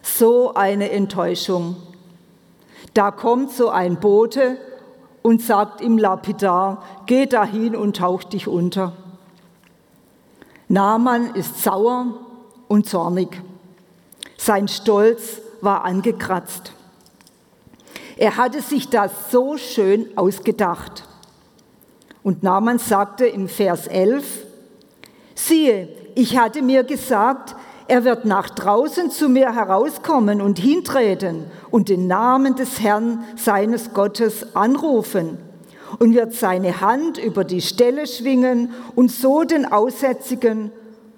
So 0.00 0.54
eine 0.54 0.90
Enttäuschung. 0.90 1.76
Da 2.94 3.10
kommt 3.10 3.50
so 3.50 3.68
ein 3.68 4.00
Bote 4.00 4.56
und 5.20 5.42
sagt 5.42 5.82
ihm 5.82 5.98
lapidar, 5.98 6.82
geh 7.04 7.26
dahin 7.26 7.76
und 7.76 7.98
tauch 7.98 8.24
dich 8.24 8.48
unter. 8.48 8.94
Naaman 10.68 11.34
ist 11.34 11.62
sauer 11.62 12.06
und 12.68 12.88
zornig. 12.88 13.42
Sein 14.42 14.68
Stolz 14.68 15.42
war 15.60 15.84
angekratzt. 15.84 16.72
Er 18.16 18.38
hatte 18.38 18.62
sich 18.62 18.88
das 18.88 19.12
so 19.30 19.58
schön 19.58 20.16
ausgedacht. 20.16 21.06
Und 22.22 22.42
Naaman 22.42 22.78
sagte 22.78 23.26
im 23.26 23.50
Vers 23.50 23.86
11, 23.86 24.24
siehe, 25.34 25.90
ich 26.14 26.38
hatte 26.38 26.62
mir 26.62 26.84
gesagt, 26.84 27.54
er 27.86 28.04
wird 28.04 28.24
nach 28.24 28.48
draußen 28.48 29.10
zu 29.10 29.28
mir 29.28 29.54
herauskommen 29.54 30.40
und 30.40 30.58
hintreten 30.58 31.44
und 31.70 31.90
den 31.90 32.06
Namen 32.06 32.56
des 32.56 32.80
Herrn 32.80 33.22
seines 33.36 33.92
Gottes 33.92 34.56
anrufen 34.56 35.36
und 35.98 36.14
wird 36.14 36.32
seine 36.32 36.80
Hand 36.80 37.18
über 37.18 37.44
die 37.44 37.60
Stelle 37.60 38.06
schwingen 38.06 38.72
und 38.96 39.12
so 39.12 39.44
den 39.44 39.70
Aussätzigen 39.70 40.72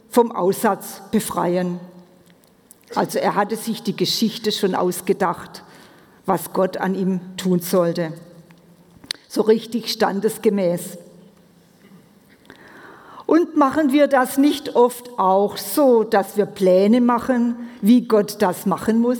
vom 0.08 0.32
Aussatz 0.32 1.02
befreien. 1.12 1.78
Also 2.94 3.18
er 3.18 3.34
hatte 3.34 3.56
sich 3.56 3.82
die 3.82 3.96
Geschichte 3.96 4.52
schon 4.52 4.74
ausgedacht, 4.74 5.62
was 6.26 6.52
Gott 6.52 6.76
an 6.76 6.94
ihm 6.94 7.20
tun 7.36 7.60
sollte. 7.60 8.12
So 9.28 9.42
richtig 9.42 9.90
standesgemäß. 9.90 10.98
Und 13.26 13.56
machen 13.56 13.92
wir 13.92 14.08
das 14.08 14.36
nicht 14.36 14.76
oft 14.76 15.18
auch 15.18 15.56
so, 15.56 16.04
dass 16.04 16.36
wir 16.36 16.44
Pläne 16.44 17.00
machen, 17.00 17.56
wie 17.80 18.02
Gott 18.02 18.42
das 18.42 18.66
machen 18.66 19.00
muss? 19.00 19.18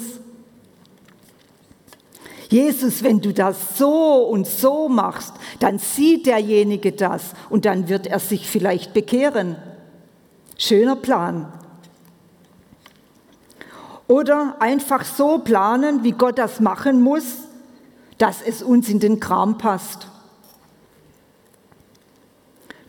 Jesus, 2.51 3.03
wenn 3.03 3.23
du 3.23 3.33
das 3.33 3.79
so 3.79 4.27
und 4.27 4.47
so 4.47 4.91
machst, 4.91 5.33
dann 5.59 5.79
sieht 5.79 6.27
derjenige 6.27 6.93
das 6.93 7.33
und 7.49 7.65
dann 7.65 7.89
wird 7.89 8.07
er 8.07 8.19
sich 8.19 8.47
vielleicht 8.47 8.93
bekehren. 8.93 9.57
Schöner 10.59 10.97
Plan. 10.97 11.51
Oder 14.13 14.57
einfach 14.59 15.07
so 15.07 15.39
planen, 15.39 16.05
wie 16.05 16.13
Gott 16.13 16.37
das 16.37 16.61
machen 16.61 17.01
muss, 17.01 17.25
dass 18.19 18.43
es 18.43 18.63
uns 18.63 18.91
in 18.91 19.01
den 19.01 19.21
Kram 19.21 19.57
passt. 19.57 20.07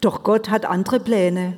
Doch 0.02 0.24
Gott 0.24 0.50
hat 0.50 0.66
andere 0.66 1.00
Pläne. 1.00 1.58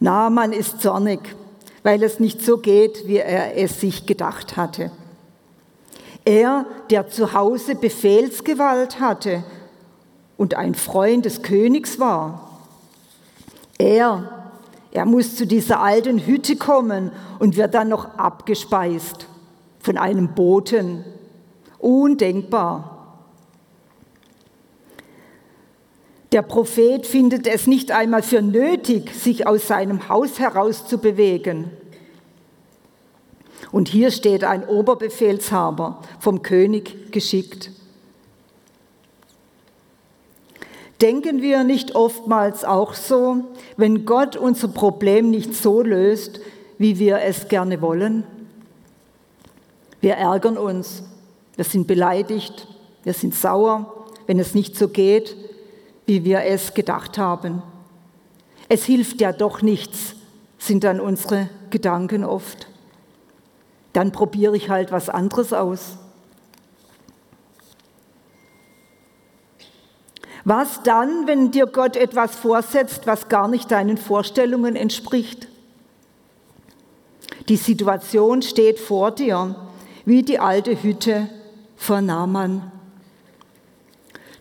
Naaman 0.00 0.54
ist 0.54 0.80
zornig, 0.80 1.36
weil 1.82 2.02
es 2.02 2.18
nicht 2.18 2.40
so 2.40 2.56
geht, 2.56 3.06
wie 3.06 3.18
er 3.18 3.54
es 3.58 3.82
sich 3.82 4.06
gedacht 4.06 4.56
hatte. 4.56 4.90
Er, 6.24 6.64
der 6.88 7.08
zu 7.08 7.34
Hause 7.34 7.74
Befehlsgewalt 7.74 8.98
hatte 8.98 9.44
und 10.38 10.54
ein 10.54 10.74
Freund 10.74 11.26
des 11.26 11.42
Königs 11.42 12.00
war. 12.00 12.60
Er, 13.76 14.41
er 14.92 15.06
muss 15.06 15.36
zu 15.36 15.46
dieser 15.46 15.80
alten 15.80 16.18
Hütte 16.18 16.56
kommen 16.56 17.10
und 17.38 17.56
wird 17.56 17.74
dann 17.74 17.88
noch 17.88 18.18
abgespeist 18.18 19.26
von 19.80 19.96
einem 19.96 20.34
Boten. 20.34 21.04
Undenkbar. 21.78 22.92
Der 26.30 26.42
Prophet 26.42 27.06
findet 27.06 27.46
es 27.46 27.66
nicht 27.66 27.90
einmal 27.90 28.22
für 28.22 28.42
nötig, 28.42 29.14
sich 29.14 29.46
aus 29.46 29.66
seinem 29.66 30.08
Haus 30.08 30.38
herauszubewegen. 30.38 31.70
Und 33.70 33.88
hier 33.88 34.10
steht 34.10 34.44
ein 34.44 34.66
Oberbefehlshaber 34.66 36.02
vom 36.20 36.42
König 36.42 37.12
geschickt. 37.12 37.70
Denken 41.02 41.42
wir 41.42 41.64
nicht 41.64 41.96
oftmals 41.96 42.64
auch 42.64 42.94
so, 42.94 43.42
wenn 43.76 44.06
Gott 44.06 44.36
unser 44.36 44.68
Problem 44.68 45.30
nicht 45.30 45.52
so 45.52 45.82
löst, 45.82 46.40
wie 46.78 47.00
wir 47.00 47.18
es 47.18 47.48
gerne 47.48 47.82
wollen? 47.82 48.22
Wir 50.00 50.14
ärgern 50.14 50.56
uns, 50.56 51.02
wir 51.56 51.64
sind 51.64 51.88
beleidigt, 51.88 52.68
wir 53.02 53.14
sind 53.14 53.34
sauer, 53.34 54.06
wenn 54.28 54.38
es 54.38 54.54
nicht 54.54 54.76
so 54.76 54.86
geht, 54.86 55.36
wie 56.06 56.24
wir 56.24 56.44
es 56.44 56.72
gedacht 56.72 57.18
haben. 57.18 57.64
Es 58.68 58.84
hilft 58.84 59.20
ja 59.20 59.32
doch 59.32 59.60
nichts, 59.60 60.14
sind 60.56 60.84
dann 60.84 61.00
unsere 61.00 61.48
Gedanken 61.70 62.24
oft. 62.24 62.68
Dann 63.92 64.12
probiere 64.12 64.56
ich 64.56 64.70
halt 64.70 64.92
was 64.92 65.08
anderes 65.08 65.52
aus. 65.52 65.98
Was 70.44 70.82
dann, 70.82 71.26
wenn 71.26 71.50
dir 71.52 71.66
Gott 71.66 71.96
etwas 71.96 72.34
vorsetzt, 72.34 73.06
was 73.06 73.28
gar 73.28 73.48
nicht 73.48 73.70
deinen 73.70 73.96
Vorstellungen 73.96 74.74
entspricht? 74.74 75.48
Die 77.48 77.56
Situation 77.56 78.42
steht 78.42 78.78
vor 78.78 79.12
dir, 79.12 79.54
wie 80.04 80.22
die 80.22 80.38
alte 80.38 80.82
Hütte 80.82 81.28
vor 81.76 82.00
Naaman. 82.00 82.72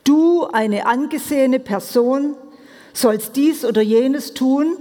Du, 0.04 0.48
eine 0.48 0.88
angesehene 0.88 1.60
Person, 1.60 2.36
sollst 2.94 3.36
dies 3.36 3.64
oder 3.64 3.82
jenes 3.82 4.34
tun? 4.34 4.78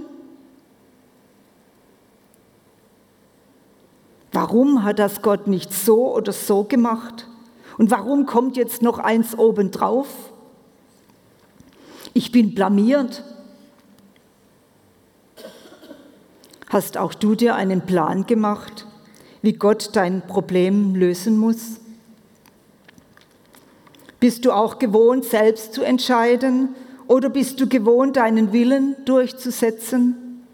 Warum 4.31 4.83
hat 4.83 4.97
das 4.97 5.21
Gott 5.21 5.47
nicht 5.47 5.73
so 5.73 6.15
oder 6.15 6.31
so 6.31 6.63
gemacht? 6.63 7.27
Und 7.77 7.91
warum 7.91 8.25
kommt 8.25 8.57
jetzt 8.57 8.81
noch 8.81 8.97
eins 8.97 9.37
obendrauf? 9.37 10.07
Ich 12.13 12.31
bin 12.31 12.53
blamiert. 12.53 13.23
Hast 16.69 16.97
auch 16.97 17.13
du 17.13 17.35
dir 17.35 17.55
einen 17.55 17.81
Plan 17.81 18.25
gemacht, 18.25 18.87
wie 19.41 19.53
Gott 19.53 19.89
dein 19.93 20.21
Problem 20.25 20.95
lösen 20.95 21.37
muss? 21.37 21.79
Bist 24.19 24.45
du 24.45 24.51
auch 24.51 24.79
gewohnt, 24.79 25.25
selbst 25.25 25.73
zu 25.73 25.83
entscheiden 25.83 26.69
oder 27.07 27.29
bist 27.29 27.59
du 27.59 27.67
gewohnt, 27.67 28.17
deinen 28.17 28.53
Willen 28.53 28.95
durchzusetzen? 29.03 30.45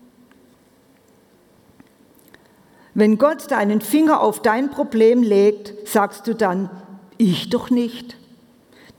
Wenn 2.93 3.20
Gott 3.20 3.52
deinen 3.52 3.82
Finger 3.82 4.22
auf 4.22 4.41
dein 4.41 4.72
Problem 4.72 5.22
legt, 5.22 5.88
sagst 5.88 6.26
du 6.26 6.34
dann, 6.34 6.72
ich 7.17 7.52
doch 7.52 7.70
nicht. 7.70 8.17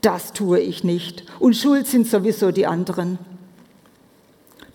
Das 0.01 0.33
tue 0.33 0.59
ich 0.59 0.83
nicht. 0.83 1.25
Und 1.39 1.55
schuld 1.55 1.87
sind 1.87 2.07
sowieso 2.07 2.51
die 2.51 2.65
anderen. 2.65 3.19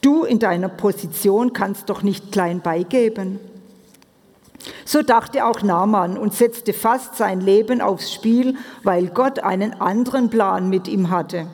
Du 0.00 0.24
in 0.24 0.38
deiner 0.38 0.68
Position 0.68 1.54
kannst 1.54 1.88
doch 1.88 2.02
nicht 2.02 2.30
klein 2.30 2.60
beigeben. 2.60 3.40
So 4.84 5.02
dachte 5.02 5.46
auch 5.46 5.62
Naaman 5.62 6.18
und 6.18 6.34
setzte 6.34 6.72
fast 6.72 7.16
sein 7.16 7.40
Leben 7.40 7.80
aufs 7.80 8.12
Spiel, 8.12 8.56
weil 8.82 9.08
Gott 9.08 9.38
einen 9.38 9.80
anderen 9.80 10.28
Plan 10.28 10.68
mit 10.68 10.88
ihm 10.88 11.10
hatte. 11.10 11.46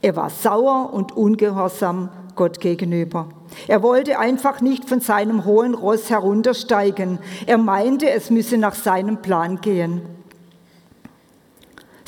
Er 0.00 0.16
war 0.16 0.30
sauer 0.30 0.92
und 0.92 1.16
ungehorsam 1.16 2.08
Gott 2.34 2.60
gegenüber. 2.60 3.28
Er 3.68 3.82
wollte 3.82 4.18
einfach 4.18 4.60
nicht 4.60 4.88
von 4.88 5.00
seinem 5.00 5.44
hohen 5.44 5.74
Ross 5.74 6.10
heruntersteigen. 6.10 7.18
Er 7.46 7.58
meinte, 7.58 8.10
es 8.10 8.30
müsse 8.30 8.58
nach 8.58 8.74
seinem 8.74 9.22
Plan 9.22 9.60
gehen. 9.60 10.02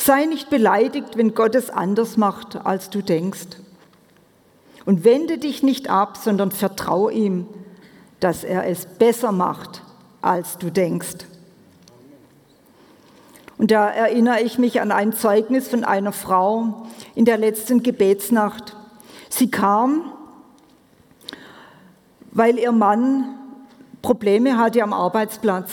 Sei 0.07 0.27
nicht 0.27 0.51
beleidigt, 0.51 1.16
wenn 1.16 1.35
Gott 1.35 1.57
es 1.57 1.69
anders 1.69 2.16
macht, 2.16 2.64
als 2.64 2.90
du 2.90 3.03
denkst. 3.03 3.59
Und 4.85 5.03
wende 5.03 5.38
dich 5.38 5.64
nicht 5.64 5.90
ab, 5.90 6.16
sondern 6.16 6.53
vertrau 6.53 7.09
ihm, 7.09 7.49
dass 8.21 8.45
er 8.45 8.69
es 8.69 8.87
besser 8.87 9.33
macht, 9.33 9.83
als 10.23 10.59
du 10.59 10.71
denkst. 10.71 11.27
Und 13.59 13.73
da 13.73 13.88
erinnere 13.88 14.42
ich 14.42 14.59
mich 14.59 14.81
an 14.81 14.92
ein 14.92 15.12
Zeugnis 15.12 15.66
von 15.66 15.83
einer 15.83 16.12
Frau 16.12 16.87
in 17.16 17.25
der 17.25 17.37
letzten 17.37 17.83
Gebetsnacht. 17.83 18.77
Sie 19.29 19.51
kam, 19.51 20.12
weil 22.31 22.61
ihr 22.61 22.71
Mann 22.71 23.35
Probleme 24.03 24.57
hatte 24.57 24.85
am 24.85 24.92
Arbeitsplatz. 24.92 25.73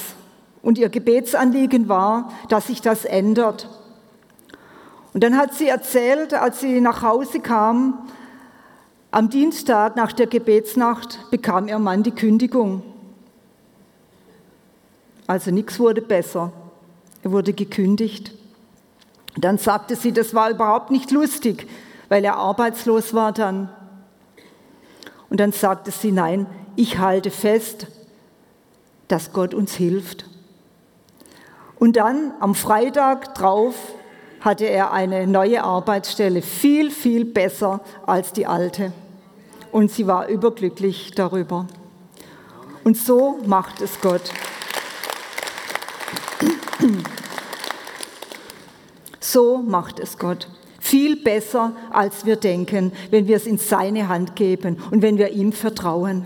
Und 0.64 0.80
ihr 0.80 0.90
Gebetsanliegen 0.90 1.88
war, 1.88 2.32
dass 2.50 2.66
sich 2.66 2.82
das 2.82 3.06
ändert. 3.06 3.70
Und 5.14 5.24
dann 5.24 5.38
hat 5.38 5.54
sie 5.54 5.68
erzählt, 5.68 6.34
als 6.34 6.60
sie 6.60 6.82
nach 6.82 7.04
Hause 7.04 7.40
kam, 7.40 8.10
am 9.12 9.30
Dienstag 9.30 9.96
nach 9.96 10.12
der 10.12 10.26
Gebetsnacht 10.26 11.30
bekam 11.30 11.68
ihr 11.68 11.78
Mann 11.78 12.02
die 12.02 12.12
Kündigung. 12.12 12.82
Also 15.28 15.52
nichts 15.52 15.80
wurde 15.80 16.02
besser. 16.02 16.52
Er 17.22 17.32
wurde 17.32 17.54
gekündigt. 17.54 18.34
Dann 19.38 19.60
sagte 19.60 19.96
sie, 19.96 20.12
das 20.14 20.34
war 20.34 20.50
überhaupt 20.50 20.90
nicht 20.90 21.12
lustig, 21.12 21.68
weil 22.10 22.26
er 22.26 22.38
arbeitslos 22.38 23.14
war 23.14 23.32
dann. 23.32 23.70
Und 25.30 25.40
dann 25.40 25.52
sagte 25.52 25.92
sie, 25.92 26.12
nein, 26.12 26.48
ich 26.76 26.98
halte 26.98 27.30
fest, 27.30 27.88
dass 29.08 29.32
Gott 29.32 29.54
uns 29.54 29.74
hilft. 29.74 30.26
Und 31.80 31.98
dann 31.98 32.34
am 32.40 32.56
Freitag 32.56 33.36
drauf 33.36 33.76
hatte 34.44 34.66
er 34.66 34.92
eine 34.92 35.26
neue 35.26 35.64
Arbeitsstelle, 35.64 36.42
viel, 36.42 36.92
viel 36.92 37.24
besser 37.24 37.80
als 38.06 38.34
die 38.34 38.46
alte. 38.46 38.92
Und 39.72 39.90
sie 39.90 40.06
war 40.06 40.28
überglücklich 40.28 41.12
darüber. 41.16 41.66
Und 42.84 42.98
so 42.98 43.40
macht 43.46 43.82
es 43.82 44.02
Gott. 44.02 44.32
So 49.22 49.58
macht 49.58 50.00
es 50.00 50.18
Gott. 50.18 50.50
Viel 50.80 51.16
besser, 51.16 51.72
als 51.92 52.26
wir 52.26 52.36
denken, 52.36 52.92
wenn 53.10 53.28
wir 53.28 53.38
es 53.38 53.48
in 53.48 53.58
seine 53.58 54.10
Hand 54.10 54.36
geben 54.36 54.78
und 54.92 55.02
wenn 55.02 55.18
wir 55.18 55.30
ihm 55.30 55.54
vertrauen. 55.54 56.26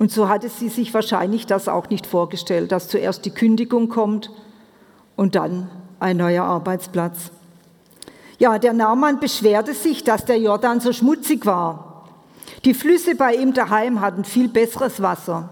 Und 0.00 0.10
so 0.10 0.30
hatte 0.30 0.48
sie 0.48 0.70
sich 0.70 0.94
wahrscheinlich 0.94 1.44
das 1.44 1.68
auch 1.68 1.90
nicht 1.90 2.06
vorgestellt, 2.06 2.72
dass 2.72 2.88
zuerst 2.88 3.26
die 3.26 3.32
Kündigung 3.32 3.90
kommt 3.90 4.30
und 5.14 5.34
dann 5.34 5.70
ein 5.98 6.16
neuer 6.16 6.44
Arbeitsplatz. 6.44 7.30
Ja, 8.38 8.58
der 8.58 8.72
Naaman 8.72 9.20
beschwerte 9.20 9.74
sich, 9.74 10.02
dass 10.02 10.24
der 10.24 10.38
Jordan 10.38 10.80
so 10.80 10.94
schmutzig 10.94 11.44
war. 11.44 12.08
Die 12.64 12.72
Flüsse 12.72 13.14
bei 13.14 13.34
ihm 13.34 13.52
daheim 13.52 14.00
hatten 14.00 14.24
viel 14.24 14.48
besseres 14.48 15.02
Wasser. 15.02 15.50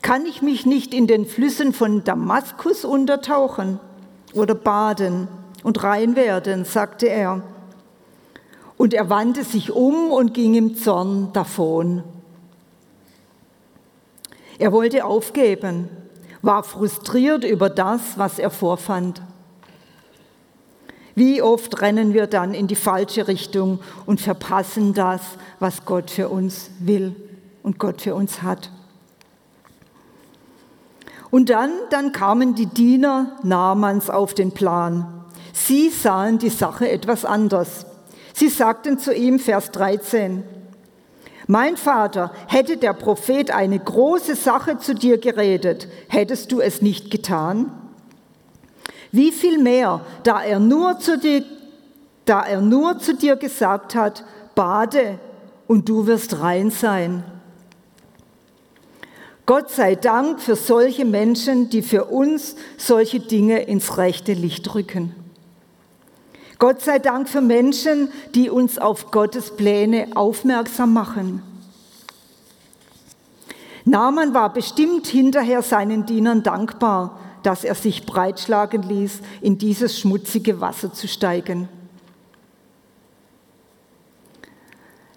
Kann 0.00 0.24
ich 0.24 0.40
mich 0.40 0.64
nicht 0.64 0.94
in 0.94 1.08
den 1.08 1.26
Flüssen 1.26 1.72
von 1.72 2.04
Damaskus 2.04 2.84
untertauchen 2.84 3.80
oder 4.34 4.54
baden 4.54 5.26
und 5.64 5.82
rein 5.82 6.14
werden, 6.14 6.64
sagte 6.64 7.08
er. 7.08 7.42
Und 8.76 8.94
er 8.94 9.10
wandte 9.10 9.42
sich 9.42 9.72
um 9.72 10.12
und 10.12 10.32
ging 10.32 10.54
im 10.54 10.76
Zorn 10.76 11.32
davon. 11.32 12.04
Er 14.58 14.72
wollte 14.72 15.04
aufgeben, 15.04 15.88
war 16.42 16.64
frustriert 16.64 17.44
über 17.44 17.70
das, 17.70 18.00
was 18.16 18.38
er 18.38 18.50
vorfand. 18.50 19.22
Wie 21.14 21.42
oft 21.42 21.80
rennen 21.80 22.14
wir 22.14 22.26
dann 22.26 22.54
in 22.54 22.68
die 22.68 22.76
falsche 22.76 23.26
Richtung 23.26 23.80
und 24.06 24.20
verpassen 24.20 24.94
das, 24.94 25.20
was 25.58 25.84
Gott 25.84 26.10
für 26.10 26.28
uns 26.28 26.70
will 26.78 27.16
und 27.62 27.78
Gott 27.78 28.02
für 28.02 28.14
uns 28.14 28.42
hat. 28.42 28.70
Und 31.30 31.50
dann, 31.50 31.70
dann 31.90 32.12
kamen 32.12 32.54
die 32.54 32.66
Diener 32.66 33.36
Namans 33.42 34.10
auf 34.10 34.32
den 34.32 34.52
Plan. 34.52 35.24
Sie 35.52 35.90
sahen 35.90 36.38
die 36.38 36.48
Sache 36.48 36.88
etwas 36.88 37.24
anders. 37.24 37.84
Sie 38.32 38.48
sagten 38.48 38.98
zu 38.98 39.12
ihm, 39.12 39.38
Vers 39.38 39.72
13, 39.72 40.44
mein 41.48 41.78
Vater, 41.78 42.30
hätte 42.46 42.76
der 42.76 42.92
Prophet 42.92 43.50
eine 43.50 43.78
große 43.78 44.36
Sache 44.36 44.76
zu 44.76 44.94
dir 44.94 45.16
geredet, 45.16 45.88
hättest 46.08 46.52
du 46.52 46.60
es 46.60 46.82
nicht 46.82 47.10
getan? 47.10 47.72
Wie 49.12 49.32
viel 49.32 49.56
mehr, 49.56 50.02
da 50.24 50.42
er 50.42 50.60
nur 50.60 50.98
zu 50.98 51.18
dir, 51.18 51.42
da 52.26 52.42
er 52.42 52.60
nur 52.60 52.98
zu 52.98 53.14
dir 53.14 53.36
gesagt 53.36 53.94
hat, 53.94 54.24
bade 54.54 55.18
und 55.66 55.88
du 55.88 56.06
wirst 56.06 56.40
rein 56.40 56.70
sein. 56.70 57.24
Gott 59.46 59.70
sei 59.70 59.94
Dank 59.94 60.40
für 60.40 60.54
solche 60.56 61.06
Menschen, 61.06 61.70
die 61.70 61.80
für 61.80 62.04
uns 62.04 62.56
solche 62.76 63.20
Dinge 63.20 63.62
ins 63.62 63.96
rechte 63.96 64.34
Licht 64.34 64.74
rücken. 64.74 65.14
Gott 66.58 66.82
sei 66.82 66.98
Dank 66.98 67.28
für 67.28 67.40
Menschen, 67.40 68.10
die 68.34 68.50
uns 68.50 68.78
auf 68.78 69.10
Gottes 69.10 69.56
Pläne 69.56 70.08
aufmerksam 70.14 70.92
machen. 70.92 71.42
Naaman 73.84 74.34
war 74.34 74.52
bestimmt 74.52 75.06
hinterher 75.06 75.62
seinen 75.62 76.04
Dienern 76.04 76.42
dankbar, 76.42 77.18
dass 77.42 77.64
er 77.64 77.74
sich 77.74 78.04
breitschlagen 78.04 78.82
ließ, 78.82 79.20
in 79.40 79.56
dieses 79.58 79.98
schmutzige 79.98 80.60
Wasser 80.60 80.92
zu 80.92 81.06
steigen. 81.06 81.68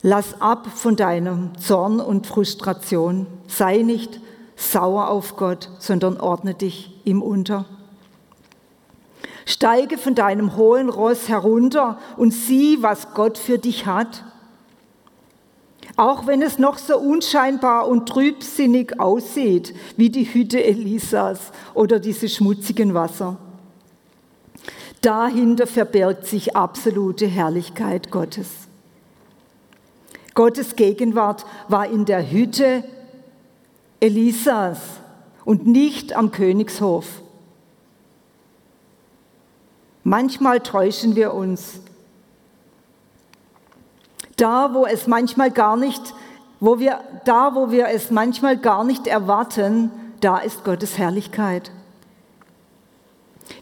Lass 0.04 0.40
ab 0.42 0.68
von 0.74 0.96
deinem 0.96 1.58
Zorn 1.60 2.00
und 2.00 2.28
Frustration. 2.28 3.28
Sei 3.48 3.80
nicht 3.80 4.20
sauer 4.56 5.10
auf 5.10 5.36
Gott, 5.36 5.70
sondern 5.80 6.20
ordne 6.20 6.54
dich 6.54 7.02
ihm 7.04 7.22
unter. 7.22 7.66
Steige 9.52 9.98
von 9.98 10.16
deinem 10.16 10.56
hohen 10.56 10.90
Ross 10.90 11.28
herunter 11.28 12.00
und 12.16 12.32
sieh, 12.32 12.82
was 12.82 13.14
Gott 13.14 13.38
für 13.38 13.58
dich 13.58 13.86
hat. 13.86 14.24
Auch 15.98 16.26
wenn 16.26 16.42
es 16.42 16.58
noch 16.58 16.78
so 16.78 16.98
unscheinbar 16.98 17.88
und 17.90 18.08
trübsinnig 18.08 19.00
aussieht, 19.00 19.76
wie 19.98 20.10
die 20.10 20.24
Hütte 20.24 20.64
Elisas 20.64 21.52
oder 21.74 22.00
diese 22.00 22.30
schmutzigen 22.30 22.94
Wasser. 22.94 23.38
Dahinter 25.02 25.68
verbirgt 25.68 26.28
sich 26.28 26.56
absolute 26.56 27.28
Herrlichkeit 27.28 28.10
Gottes. 28.10 28.48
Gottes 30.34 30.78
Gegenwart 30.78 31.46
war 31.68 31.88
in 31.88 32.06
der 32.06 32.32
Hütte 32.32 32.86
Elisas 34.00 34.80
und 35.44 35.68
nicht 35.68 36.16
am 36.16 36.32
Königshof. 36.32 37.22
Manchmal 40.04 40.62
täuschen 40.62 41.16
wir 41.16 41.34
uns. 41.34 41.82
Da, 44.36 44.74
wo 44.74 44.86
es 44.86 45.06
manchmal 45.06 45.52
gar 45.52 45.78
nicht, 45.78 46.16
wo 46.60 46.80
wir, 46.80 47.00
da, 47.26 47.54
wo 47.54 47.70
wir 47.70 47.90
es 47.90 48.10
manchmal 48.10 48.58
gar 48.58 48.84
nicht 48.84 49.06
erwarten, 49.06 49.92
da 50.20 50.40
ist 50.40 50.64
Gottes 50.64 50.98
Herrlichkeit. 50.98 51.72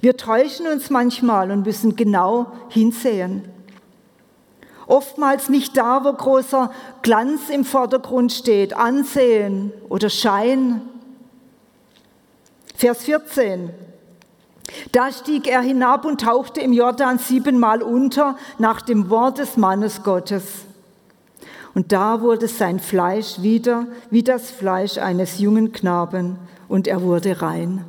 Wir 0.02 0.15
täuschen 0.15 0.67
uns 0.67 0.89
manchmal 0.89 1.52
und 1.52 1.65
müssen 1.65 1.95
genau 1.95 2.47
hinsehen. 2.69 3.49
Oftmals 4.88 5.49
nicht 5.49 5.78
da, 5.78 6.04
wo 6.04 6.13
großer 6.13 6.71
Glanz 7.02 7.49
im 7.49 7.65
Vordergrund 7.65 8.32
steht, 8.32 8.73
Ansehen 8.73 9.71
oder 9.89 10.10
Schein. 10.10 10.82
Vers 12.75 13.04
14. 13.04 13.71
Da 14.91 15.12
stieg 15.12 15.47
er 15.47 15.62
hinab 15.62 16.05
und 16.05 16.21
tauchte 16.21 16.62
im 16.62 16.73
Jordan 16.73 17.17
siebenmal 17.19 17.82
unter 17.82 18.36
nach 18.58 18.82
dem 18.82 19.10
Wort 19.10 19.38
des 19.38 19.58
Mannes 19.58 20.03
Gottes. 20.03 20.65
Und 21.75 21.91
da 21.91 22.21
wurde 22.21 22.47
sein 22.47 22.79
Fleisch 22.79 23.41
wieder 23.41 23.86
wie 24.10 24.23
das 24.23 24.49
Fleisch 24.49 24.97
eines 24.97 25.39
jungen 25.39 25.71
Knaben 25.71 26.38
und 26.67 26.88
er 26.88 27.01
wurde 27.01 27.41
rein. 27.41 27.86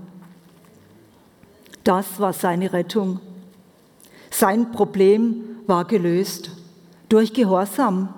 Das 1.85 2.21
war 2.21 2.33
seine 2.33 2.73
Rettung. 2.73 3.21
Sein 4.31 4.71
Problem 4.71 5.45
war 5.67 5.87
gelöst 5.87 6.51
durch 7.09 7.33
Gehorsam, 7.33 8.11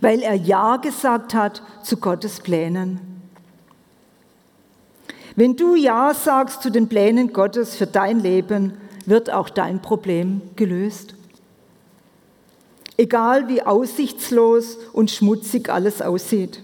weil 0.00 0.20
er 0.20 0.34
Ja 0.34 0.76
gesagt 0.76 1.34
hat 1.34 1.62
zu 1.82 1.96
Gottes 1.96 2.40
Plänen. 2.40 3.07
Wenn 5.38 5.54
du 5.54 5.76
Ja 5.76 6.14
sagst 6.14 6.62
zu 6.62 6.70
den 6.72 6.88
Plänen 6.88 7.32
Gottes 7.32 7.76
für 7.76 7.86
dein 7.86 8.18
Leben, 8.18 8.72
wird 9.06 9.32
auch 9.32 9.48
dein 9.48 9.80
Problem 9.80 10.40
gelöst. 10.56 11.14
Egal 12.96 13.46
wie 13.46 13.62
aussichtslos 13.62 14.78
und 14.92 15.12
schmutzig 15.12 15.68
alles 15.70 16.02
aussieht. 16.02 16.60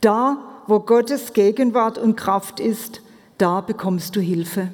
Da, 0.00 0.38
wo 0.68 0.78
Gottes 0.78 1.32
Gegenwart 1.32 1.98
und 1.98 2.14
Kraft 2.14 2.60
ist, 2.60 3.00
da 3.38 3.60
bekommst 3.60 4.14
du 4.14 4.20
Hilfe. 4.20 4.68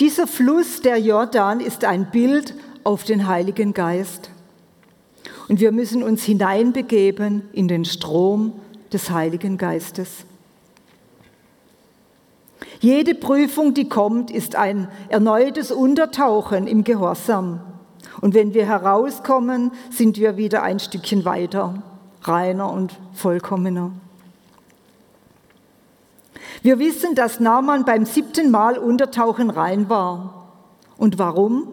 Dieser 0.00 0.26
Fluss, 0.26 0.80
der 0.80 0.98
Jordan, 0.98 1.60
ist 1.60 1.84
ein 1.84 2.10
Bild 2.10 2.54
auf 2.82 3.04
den 3.04 3.28
Heiligen 3.28 3.72
Geist. 3.72 4.30
Und 5.46 5.60
wir 5.60 5.70
müssen 5.70 6.02
uns 6.02 6.24
hineinbegeben 6.24 7.42
in 7.52 7.68
den 7.68 7.84
Strom 7.84 8.52
des 8.92 9.10
Heiligen 9.10 9.58
Geistes. 9.58 10.24
Jede 12.80 13.14
Prüfung, 13.14 13.74
die 13.74 13.88
kommt, 13.88 14.30
ist 14.30 14.56
ein 14.56 14.88
erneutes 15.08 15.72
Untertauchen 15.72 16.66
im 16.66 16.84
Gehorsam. 16.84 17.60
Und 18.20 18.34
wenn 18.34 18.54
wir 18.54 18.66
herauskommen, 18.66 19.72
sind 19.90 20.18
wir 20.18 20.36
wieder 20.36 20.62
ein 20.62 20.78
Stückchen 20.78 21.24
weiter, 21.24 21.82
reiner 22.22 22.70
und 22.70 22.98
vollkommener. 23.14 23.92
Wir 26.62 26.78
wissen, 26.78 27.14
dass 27.14 27.40
Naaman 27.40 27.84
beim 27.84 28.04
siebten 28.04 28.50
Mal 28.50 28.78
Untertauchen 28.78 29.50
rein 29.50 29.88
war. 29.88 30.48
Und 30.96 31.18
warum? 31.18 31.68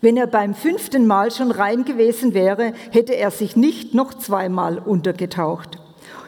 Wenn 0.00 0.16
er 0.16 0.26
beim 0.26 0.54
fünften 0.54 1.06
Mal 1.06 1.30
schon 1.30 1.50
rein 1.50 1.84
gewesen 1.84 2.34
wäre, 2.34 2.72
hätte 2.90 3.14
er 3.16 3.30
sich 3.30 3.56
nicht 3.56 3.94
noch 3.94 4.14
zweimal 4.14 4.78
untergetaucht 4.78 5.78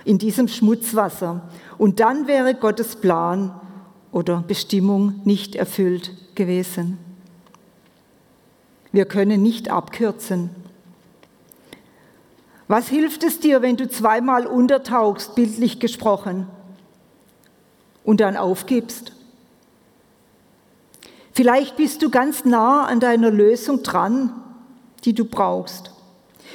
in 0.04 0.18
diesem 0.18 0.48
Schmutzwasser. 0.48 1.48
Und 1.78 2.00
dann 2.00 2.26
wäre 2.26 2.54
Gottes 2.54 2.96
Plan 2.96 3.54
oder 4.12 4.42
Bestimmung 4.46 5.20
nicht 5.24 5.54
erfüllt 5.54 6.12
gewesen. 6.34 6.98
Wir 8.92 9.04
können 9.04 9.42
nicht 9.42 9.70
abkürzen. 9.70 10.50
Was 12.66 12.88
hilft 12.88 13.22
es 13.22 13.40
dir, 13.40 13.62
wenn 13.62 13.76
du 13.76 13.88
zweimal 13.88 14.46
untertauchst, 14.46 15.34
bildlich 15.34 15.78
gesprochen? 15.78 16.46
und 18.04 18.20
dann 18.20 18.36
aufgibst. 18.36 19.12
Vielleicht 21.32 21.76
bist 21.76 22.02
du 22.02 22.10
ganz 22.10 22.44
nah 22.44 22.84
an 22.84 23.00
deiner 23.00 23.30
Lösung 23.30 23.82
dran, 23.82 24.32
die 25.04 25.14
du 25.14 25.24
brauchst. 25.24 25.92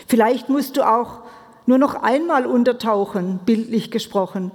Vielleicht 0.08 0.50
musst 0.50 0.78
du 0.78 0.88
auch 0.88 1.22
nur 1.66 1.78
noch 1.78 1.96
einmal 1.96 2.46
untertauchen, 2.46 3.40
bildlich 3.46 3.90
gesprochen. 3.90 4.52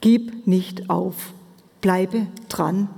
Gib 0.00 0.46
nicht 0.46 0.90
auf, 0.90 1.32
bleibe 1.80 2.26
dran. 2.48 2.88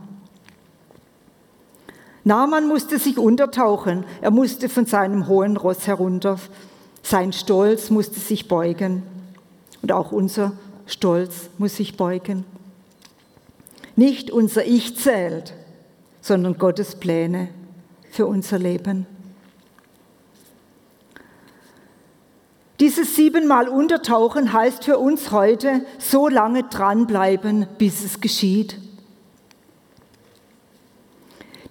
Naaman 2.24 2.68
musste 2.68 2.98
sich 2.98 3.18
untertauchen, 3.18 4.04
er 4.20 4.30
musste 4.30 4.68
von 4.68 4.86
seinem 4.86 5.26
hohen 5.26 5.56
Ross 5.56 5.88
herunter, 5.88 6.38
sein 7.02 7.32
Stolz 7.32 7.90
musste 7.90 8.20
sich 8.20 8.46
beugen 8.46 9.02
und 9.82 9.90
auch 9.90 10.12
unser 10.12 10.52
Stolz 10.86 11.50
muss 11.58 11.76
sich 11.76 11.96
beugen. 11.96 12.44
Nicht 13.96 14.30
unser 14.30 14.64
Ich 14.64 14.96
zählt, 14.96 15.52
sondern 16.22 16.56
Gottes 16.56 16.94
Pläne 16.94 17.48
für 18.10 18.26
unser 18.26 18.58
Leben. 18.58 19.06
Dieses 22.80 23.14
siebenmal 23.14 23.68
Untertauchen 23.68 24.52
heißt 24.52 24.84
für 24.84 24.98
uns 24.98 25.30
heute 25.30 25.84
so 25.98 26.28
lange 26.28 26.64
dranbleiben, 26.64 27.66
bis 27.78 28.02
es 28.02 28.20
geschieht. 28.20 28.78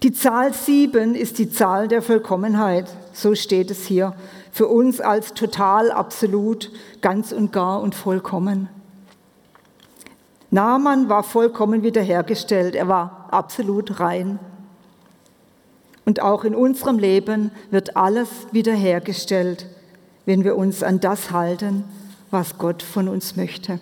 Die 0.03 0.13
Zahl 0.13 0.53
sieben 0.53 1.15
ist 1.15 1.37
die 1.37 1.49
Zahl 1.49 1.87
der 1.87 2.01
Vollkommenheit, 2.01 2.89
so 3.13 3.35
steht 3.35 3.71
es 3.71 3.85
hier, 3.85 4.15
für 4.51 4.67
uns 4.67 4.99
als 4.99 5.33
total, 5.33 5.91
absolut, 5.91 6.71
ganz 7.01 7.31
und 7.31 7.51
gar 7.51 7.81
und 7.81 7.93
vollkommen. 7.93 8.69
Naaman 10.51 11.07
war 11.07 11.23
vollkommen 11.23 11.81
wiederhergestellt, 11.81 12.75
er 12.75 12.89
war 12.89 13.29
absolut 13.31 14.01
rein. 14.01 14.37
Und 16.05 16.21
auch 16.21 16.43
in 16.43 16.55
unserem 16.55 16.99
Leben 16.99 17.51
wird 17.69 17.95
alles 17.95 18.27
wiederhergestellt, 18.51 19.65
wenn 20.25 20.43
wir 20.43 20.57
uns 20.57 20.83
an 20.83 20.99
das 20.99 21.31
halten, 21.31 21.85
was 22.31 22.57
Gott 22.57 22.83
von 22.83 23.07
uns 23.07 23.37
möchte. 23.37 23.79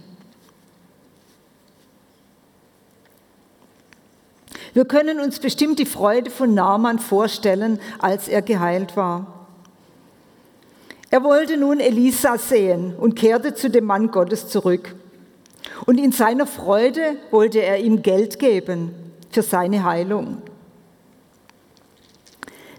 Wir 4.75 4.86
können 4.86 5.19
uns 5.19 5.39
bestimmt 5.39 5.79
die 5.79 5.88
Freude 5.88 6.29
von 6.29 6.53
Naaman 6.53 6.99
vorstellen, 6.99 7.79
als 7.97 8.27
er 8.27 8.43
geheilt 8.43 8.95
war. 8.95 9.47
Er 11.10 11.23
wollte 11.23 11.58
nun 11.58 11.79
Elisa 11.79 12.38
sehen 12.38 12.95
und 12.95 13.15
kehrte 13.15 13.55
zu 13.55 13.71
dem 13.71 13.86
Mann 13.86 14.12
Gottes 14.12 14.47
zurück. 14.47 14.95
Und 15.86 15.99
in 15.99 16.12
seiner 16.12 16.47
Freude 16.47 17.17
wollte 17.32 17.62
er 17.62 17.79
ihm 17.79 18.01
Geld 18.01 18.39
geben 18.39 18.93
für 19.32 19.41
seine 19.41 19.84
Heilung. 19.84 20.41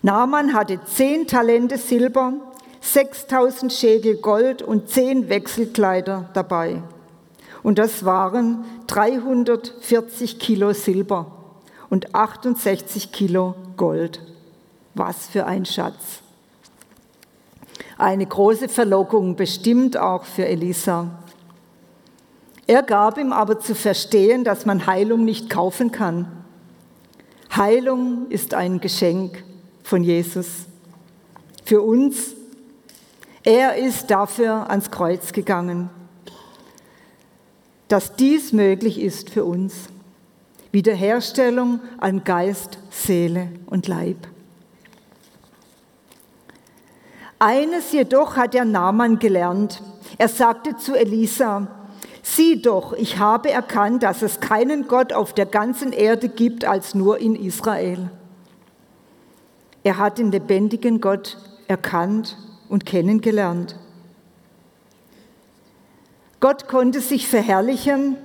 Naaman 0.03 0.55
hatte 0.55 0.81
zehn 0.85 1.27
Talente 1.27 1.77
Silber, 1.77 2.33
6000 2.81 3.73
Schädel 3.73 4.17
Gold 4.17 4.63
und 4.63 4.89
zehn 4.89 5.29
Wechselkleider 5.29 6.31
dabei. 6.33 6.83
Und 7.63 7.79
das 7.79 8.05
waren 8.05 8.65
340 8.87 10.39
Kilo 10.39 10.73
Silber 10.73 11.27
und 11.91 12.15
68 12.15 13.13
Kilo 13.13 13.55
Gold. 13.77 14.21
Was 14.95 15.27
für 15.27 15.47
ein 15.47 15.67
Schatz. 15.67 16.23
Eine 17.99 18.25
große 18.27 18.71
Verlockung 18.71 19.37
bestimmt 19.37 19.99
auch 19.99 20.25
für 20.25 20.47
Elisa. 20.47 21.20
Er 22.67 22.83
gab 22.83 23.19
ihm 23.19 23.33
aber 23.33 23.59
zu 23.59 23.75
verstehen, 23.75 24.45
dass 24.45 24.67
man 24.67 24.87
Heilung 24.87 25.25
nicht 25.25 25.51
kaufen 25.51 25.91
kann. 25.91 26.31
Heilung 27.55 28.29
ist 28.29 28.55
ein 28.55 28.81
Geschenk 28.81 29.43
von 29.83 30.05
Jesus 30.05 30.67
für 31.65 31.83
uns. 31.83 32.35
Er 33.43 33.77
ist 33.77 34.11
dafür 34.11 34.71
ans 34.71 34.91
Kreuz 34.91 35.33
gegangen, 35.33 35.91
dass 37.89 38.15
dies 38.15 38.53
möglich 38.53 39.01
ist 39.01 39.31
für 39.31 39.45
uns. 39.45 39.89
Wiederherstellung 40.73 41.81
an 41.99 42.23
Geist, 42.23 42.79
Seele 42.91 43.49
und 43.67 43.89
Leib. 43.89 44.29
Eines 47.41 47.91
jedoch 47.91 48.37
hat 48.37 48.55
der 48.55 48.65
Naaman 48.65 49.19
gelernt. 49.19 49.83
Er 50.19 50.29
sagte 50.29 50.77
zu 50.77 50.95
Elisa, 50.95 51.67
Sieh 52.23 52.61
doch, 52.61 52.93
ich 52.93 53.19
habe 53.19 53.51
erkannt, 53.51 54.03
dass 54.03 54.23
es 54.23 54.41
keinen 54.41 54.89
Gott 54.89 55.13
auf 55.13 55.33
der 55.33 55.47
ganzen 55.47 55.93
Erde 55.93 56.29
gibt 56.29 56.65
als 56.65 56.95
nur 56.95 57.19
in 57.19 57.35
Israel. 57.35 58.11
Er 59.83 59.97
hat 59.97 60.19
den 60.19 60.31
lebendigen 60.31 61.01
Gott 61.01 61.39
erkannt 61.67 62.37
und 62.69 62.85
kennengelernt. 62.85 63.77
Gott 66.41 66.69
konnte 66.69 67.01
sich 67.01 67.29
verherrlichen, 67.29 68.17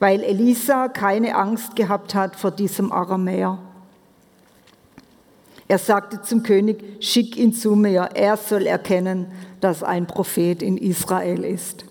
weil 0.00 0.22
Elisa 0.22 0.88
keine 0.88 1.36
Angst 1.36 1.76
gehabt 1.76 2.14
hat 2.14 2.34
vor 2.34 2.50
diesem 2.50 2.90
Aramäer. 2.90 3.58
Er 5.68 5.78
sagte 5.78 6.22
zum 6.22 6.42
König, 6.42 7.02
schick 7.02 7.36
ihn 7.36 7.52
zu 7.52 7.76
mir, 7.76 8.10
er 8.14 8.36
soll 8.36 8.66
erkennen, 8.66 9.30
dass 9.60 9.82
ein 9.82 10.06
Prophet 10.06 10.62
in 10.62 10.76
Israel 10.76 11.44
ist. 11.44 11.84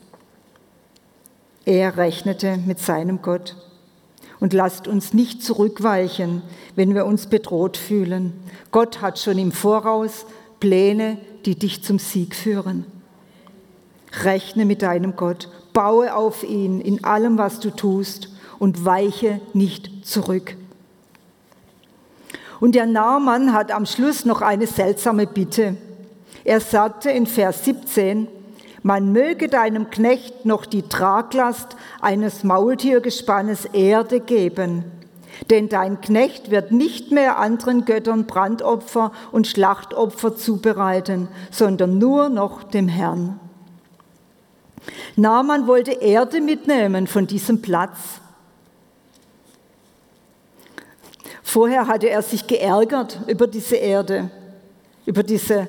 Er 1.72 1.96
rechnete 1.96 2.58
mit 2.58 2.80
seinem 2.80 3.22
Gott. 3.22 3.56
Und 4.42 4.52
lasst 4.52 4.90
uns 4.90 5.14
nicht 5.14 5.42
zurückweichen, 5.42 6.42
wenn 6.76 6.96
wir 6.96 7.06
uns 7.06 7.28
bedroht 7.28 7.78
fühlen. 7.78 8.34
Gott 8.72 9.02
hat 9.02 9.20
schon 9.20 9.38
im 9.38 9.54
Voraus 9.54 10.26
Pläne, 10.60 11.18
die 11.46 11.56
dich 11.56 11.82
zum 11.82 11.98
Sieg 11.98 12.36
führen. 12.36 12.86
Rechne 14.22 14.66
mit 14.66 14.82
deinem 14.82 15.16
Gott, 15.16 15.48
baue 15.72 16.14
auf 16.14 16.44
ihn 16.44 16.82
in 16.82 17.06
allem, 17.06 17.38
was 17.38 17.62
du 17.62 17.70
tust 17.70 18.28
und 18.60 18.84
weiche 18.84 19.40
nicht 19.54 20.06
zurück. 20.06 20.58
Und 22.60 22.76
der 22.76 22.86
Naaman 22.86 23.54
hat 23.54 23.72
am 23.72 23.86
Schluss 23.86 24.26
noch 24.26 24.42
eine 24.42 24.68
seltsame 24.68 25.26
Bitte. 25.26 25.78
Er 26.44 26.60
sagte 26.60 27.12
in 27.12 27.28
Vers 27.28 27.64
17, 27.64 28.28
man 28.84 29.12
möge 29.12 29.48
deinem 29.48 29.90
Knecht 29.90 30.46
noch 30.46 30.66
die 30.66 30.84
Traglast 30.84 31.76
eines 32.02 32.44
Maultiergespannes 32.44 33.66
Erde 33.66 34.20
geben, 34.20 34.86
denn 35.50 35.70
dein 35.70 36.02
Knecht 36.02 36.52
wird 36.52 36.72
nicht 36.72 37.12
mehr 37.12 37.38
anderen 37.38 37.86
Göttern 37.86 38.26
Brandopfer 38.26 39.12
und 39.32 39.48
Schlachtopfer 39.48 40.36
zubereiten, 40.36 41.28
sondern 41.52 41.98
nur 41.98 42.30
noch 42.30 42.64
dem 42.64 42.88
Herrn. 42.88 43.40
Naaman 45.16 45.68
wollte 45.68 45.92
Erde 45.92 46.42
mitnehmen 46.42 47.08
von 47.08 47.28
diesem 47.28 47.62
Platz. 47.62 48.22
Vorher 51.44 51.88
hatte 51.88 52.10
er 52.10 52.22
sich 52.22 52.48
geärgert 52.48 53.20
über 53.28 53.46
diese 53.46 53.76
Erde, 53.76 54.32
über 55.06 55.22
diese 55.22 55.68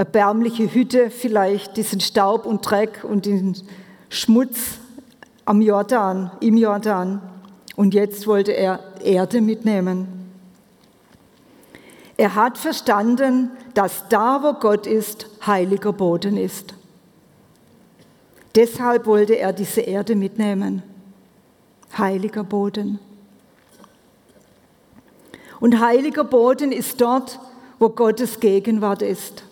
erbärmliche 0.00 0.72
Hütte 0.72 1.10
vielleicht, 1.10 1.76
diesen 1.76 2.00
Staub 2.00 2.46
und 2.46 2.62
Dreck 2.62 3.04
und 3.04 3.26
den 3.26 3.54
Schmutz 4.08 4.78
am 5.44 5.60
Jordan, 5.60 6.30
im 6.40 6.56
Jordan. 6.56 7.20
Und 7.76 7.92
jetzt 7.92 8.26
wollte 8.26 8.52
er 8.52 8.80
Erde 9.04 9.42
mitnehmen. 9.42 10.08
Er 12.16 12.34
hat 12.34 12.56
verstanden, 12.56 13.50
dass 13.74 14.08
da, 14.08 14.42
wo 14.42 14.54
Gott 14.54 14.86
ist, 14.86 15.26
heiliger 15.46 15.92
Boden 15.92 16.38
ist. 16.38 16.72
Deshalb 18.54 19.04
wollte 19.04 19.34
er 19.34 19.52
diese 19.52 19.82
Erde 19.82 20.16
mitnehmen. 20.16 20.82
Heiliger 21.98 22.42
Boden. 22.42 22.98
Und 25.60 25.78
heiliger 25.78 26.24
Boden 26.24 26.72
ist 26.72 27.02
dort, 27.02 27.38
wo 27.78 27.90
Gottes 27.90 28.40
Gegenwart 28.40 29.02
ist. 29.02 29.44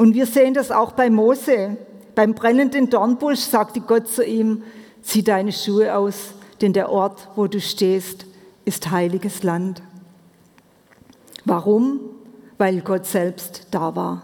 Und 0.00 0.14
wir 0.14 0.24
sehen 0.24 0.54
das 0.54 0.70
auch 0.70 0.92
bei 0.92 1.10
Mose. 1.10 1.76
Beim 2.14 2.32
brennenden 2.32 2.88
Dornbusch 2.88 3.40
sagte 3.40 3.82
Gott 3.82 4.08
zu 4.08 4.24
ihm, 4.24 4.62
zieh 5.02 5.22
deine 5.22 5.52
Schuhe 5.52 5.94
aus, 5.94 6.32
denn 6.62 6.72
der 6.72 6.88
Ort, 6.88 7.28
wo 7.36 7.48
du 7.48 7.60
stehst, 7.60 8.24
ist 8.64 8.90
heiliges 8.90 9.42
Land. 9.42 9.82
Warum? 11.44 12.00
Weil 12.56 12.80
Gott 12.80 13.04
selbst 13.04 13.66
da 13.72 13.94
war. 13.94 14.22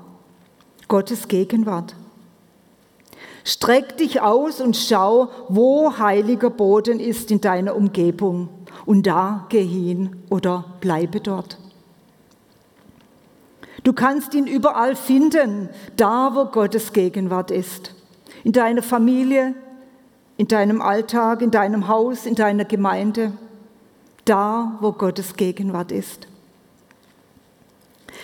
Gottes 0.88 1.28
Gegenwart. 1.28 1.94
Streck 3.44 3.98
dich 3.98 4.22
aus 4.22 4.62
und 4.62 4.78
schau, 4.78 5.28
wo 5.50 5.98
heiliger 5.98 6.48
Boden 6.48 7.00
ist 7.00 7.30
in 7.30 7.42
deiner 7.42 7.76
Umgebung. 7.76 8.48
Und 8.86 9.06
da 9.06 9.44
geh 9.50 9.62
hin 9.62 10.22
oder 10.30 10.64
bleibe 10.80 11.20
dort. 11.20 11.58
Du 13.87 13.92
kannst 13.92 14.35
ihn 14.35 14.49
überall 14.49 14.96
finden, 14.96 15.68
da 15.94 16.35
wo 16.35 16.46
Gottes 16.46 16.92
Gegenwart 16.92 17.53
ist. 17.53 17.94
In 18.42 18.51
deiner 18.51 18.83
Familie, 18.83 19.55
in 20.37 20.49
deinem 20.49 20.83
Alltag, 20.83 21.40
in 21.40 21.53
deinem 21.53 21.87
Haus, 21.87 22.27
in 22.27 22.35
deiner 22.35 22.64
Gemeinde. 22.64 23.31
Da 24.25 24.77
wo 24.81 24.90
Gottes 24.90 25.37
Gegenwart 25.37 25.92
ist. 25.92 26.27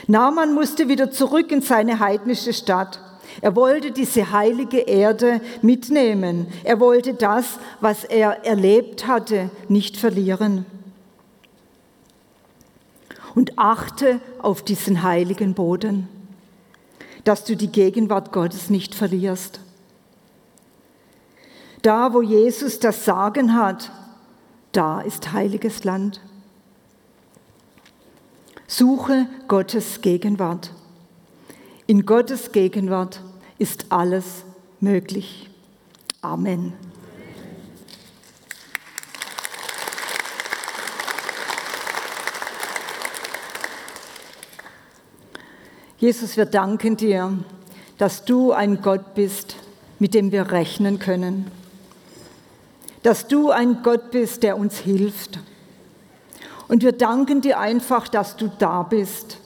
Naaman 0.08 0.52
musste 0.52 0.88
wieder 0.88 1.12
zurück 1.12 1.52
in 1.52 1.62
seine 1.62 2.00
heidnische 2.00 2.52
Stadt. 2.52 2.98
Er 3.40 3.54
wollte 3.54 3.92
diese 3.92 4.32
heilige 4.32 4.78
Erde 4.78 5.40
mitnehmen. 5.62 6.48
Er 6.64 6.80
wollte 6.80 7.14
das, 7.14 7.60
was 7.80 8.02
er 8.02 8.44
erlebt 8.44 9.06
hatte, 9.06 9.48
nicht 9.68 9.96
verlieren 9.96 10.66
und 13.34 13.58
achte 13.58 14.20
auf 14.40 14.62
diesen 14.62 15.02
heiligen 15.02 15.54
Boden, 15.54 16.08
dass 17.24 17.44
du 17.44 17.56
die 17.56 17.70
Gegenwart 17.70 18.32
Gottes 18.32 18.70
nicht 18.70 18.94
verlierst. 18.94 19.60
Da, 21.82 22.12
wo 22.12 22.22
Jesus 22.22 22.78
das 22.78 23.04
Sagen 23.04 23.54
hat, 23.54 23.90
da 24.72 25.00
ist 25.00 25.32
heiliges 25.32 25.84
Land. 25.84 26.20
Suche 28.66 29.26
Gottes 29.48 30.00
Gegenwart. 30.00 30.72
In 31.86 32.06
Gottes 32.06 32.52
Gegenwart 32.52 33.22
ist 33.58 33.86
alles 33.90 34.44
möglich. 34.80 35.50
Amen. 36.22 36.72
Jesus, 46.02 46.36
wir 46.36 46.46
danken 46.46 46.96
dir, 46.96 47.38
dass 47.96 48.24
du 48.24 48.50
ein 48.50 48.82
Gott 48.82 49.14
bist, 49.14 49.54
mit 50.00 50.14
dem 50.14 50.32
wir 50.32 50.50
rechnen 50.50 50.98
können. 50.98 51.48
Dass 53.04 53.28
du 53.28 53.52
ein 53.52 53.84
Gott 53.84 54.10
bist, 54.10 54.42
der 54.42 54.58
uns 54.58 54.78
hilft. 54.78 55.38
Und 56.66 56.82
wir 56.82 56.90
danken 56.90 57.40
dir 57.40 57.60
einfach, 57.60 58.08
dass 58.08 58.34
du 58.34 58.50
da 58.58 58.82
bist 58.82 59.38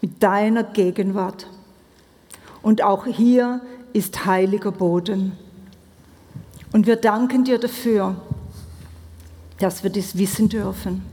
mit 0.00 0.22
deiner 0.22 0.64
Gegenwart. 0.64 1.46
Und 2.62 2.80
auch 2.80 3.04
hier 3.04 3.60
ist 3.92 4.24
heiliger 4.24 4.72
Boden. 4.72 5.36
Und 6.72 6.86
wir 6.86 6.96
danken 6.96 7.44
dir 7.44 7.58
dafür, 7.58 8.16
dass 9.58 9.82
wir 9.82 9.90
das 9.90 10.16
wissen 10.16 10.48
dürfen 10.48 11.04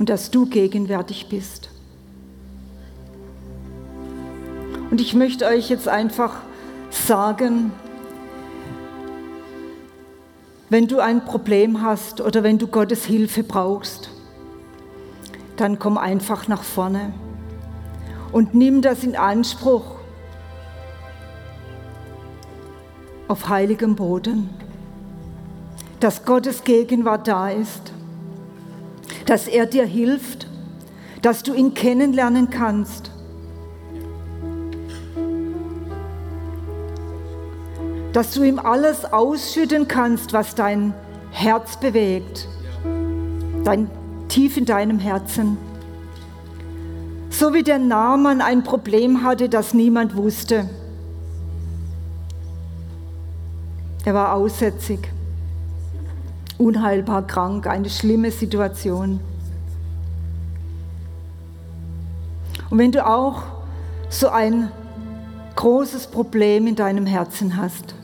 und 0.00 0.08
dass 0.08 0.32
du 0.32 0.46
gegenwärtig 0.46 1.28
bist. 1.28 1.70
Und 4.94 5.00
ich 5.00 5.12
möchte 5.12 5.46
euch 5.46 5.70
jetzt 5.70 5.88
einfach 5.88 6.36
sagen, 6.88 7.72
wenn 10.70 10.86
du 10.86 11.00
ein 11.00 11.24
Problem 11.24 11.82
hast 11.82 12.20
oder 12.20 12.44
wenn 12.44 12.58
du 12.58 12.68
Gottes 12.68 13.04
Hilfe 13.04 13.42
brauchst, 13.42 14.10
dann 15.56 15.80
komm 15.80 15.98
einfach 15.98 16.46
nach 16.46 16.62
vorne 16.62 17.12
und 18.30 18.54
nimm 18.54 18.82
das 18.82 19.02
in 19.02 19.16
Anspruch 19.16 19.96
auf 23.26 23.48
heiligem 23.48 23.96
Boden, 23.96 24.48
dass 25.98 26.24
Gottes 26.24 26.62
Gegenwart 26.62 27.26
da 27.26 27.50
ist, 27.50 27.92
dass 29.26 29.48
er 29.48 29.66
dir 29.66 29.86
hilft, 29.86 30.46
dass 31.20 31.42
du 31.42 31.52
ihn 31.52 31.74
kennenlernen 31.74 32.48
kannst 32.48 33.10
dass 38.14 38.30
du 38.30 38.44
ihm 38.44 38.60
alles 38.60 39.04
ausschütten 39.04 39.88
kannst, 39.88 40.32
was 40.32 40.54
dein 40.54 40.94
Herz 41.32 41.78
bewegt, 41.78 42.46
dein, 43.64 43.90
tief 44.28 44.56
in 44.56 44.64
deinem 44.64 45.00
Herzen. 45.00 45.58
So 47.28 47.52
wie 47.52 47.64
der 47.64 47.80
Naaman 47.80 48.40
ein 48.40 48.62
Problem 48.62 49.24
hatte, 49.24 49.48
das 49.48 49.74
niemand 49.74 50.14
wusste. 50.14 50.70
Er 54.04 54.14
war 54.14 54.34
aussätzig, 54.34 55.10
unheilbar 56.56 57.26
krank, 57.26 57.66
eine 57.66 57.90
schlimme 57.90 58.30
Situation. 58.30 59.18
Und 62.70 62.78
wenn 62.78 62.92
du 62.92 63.04
auch 63.04 63.42
so 64.08 64.28
ein 64.28 64.70
großes 65.56 66.06
Problem 66.06 66.68
in 66.68 66.76
deinem 66.76 67.06
Herzen 67.06 67.56
hast, 67.56 67.96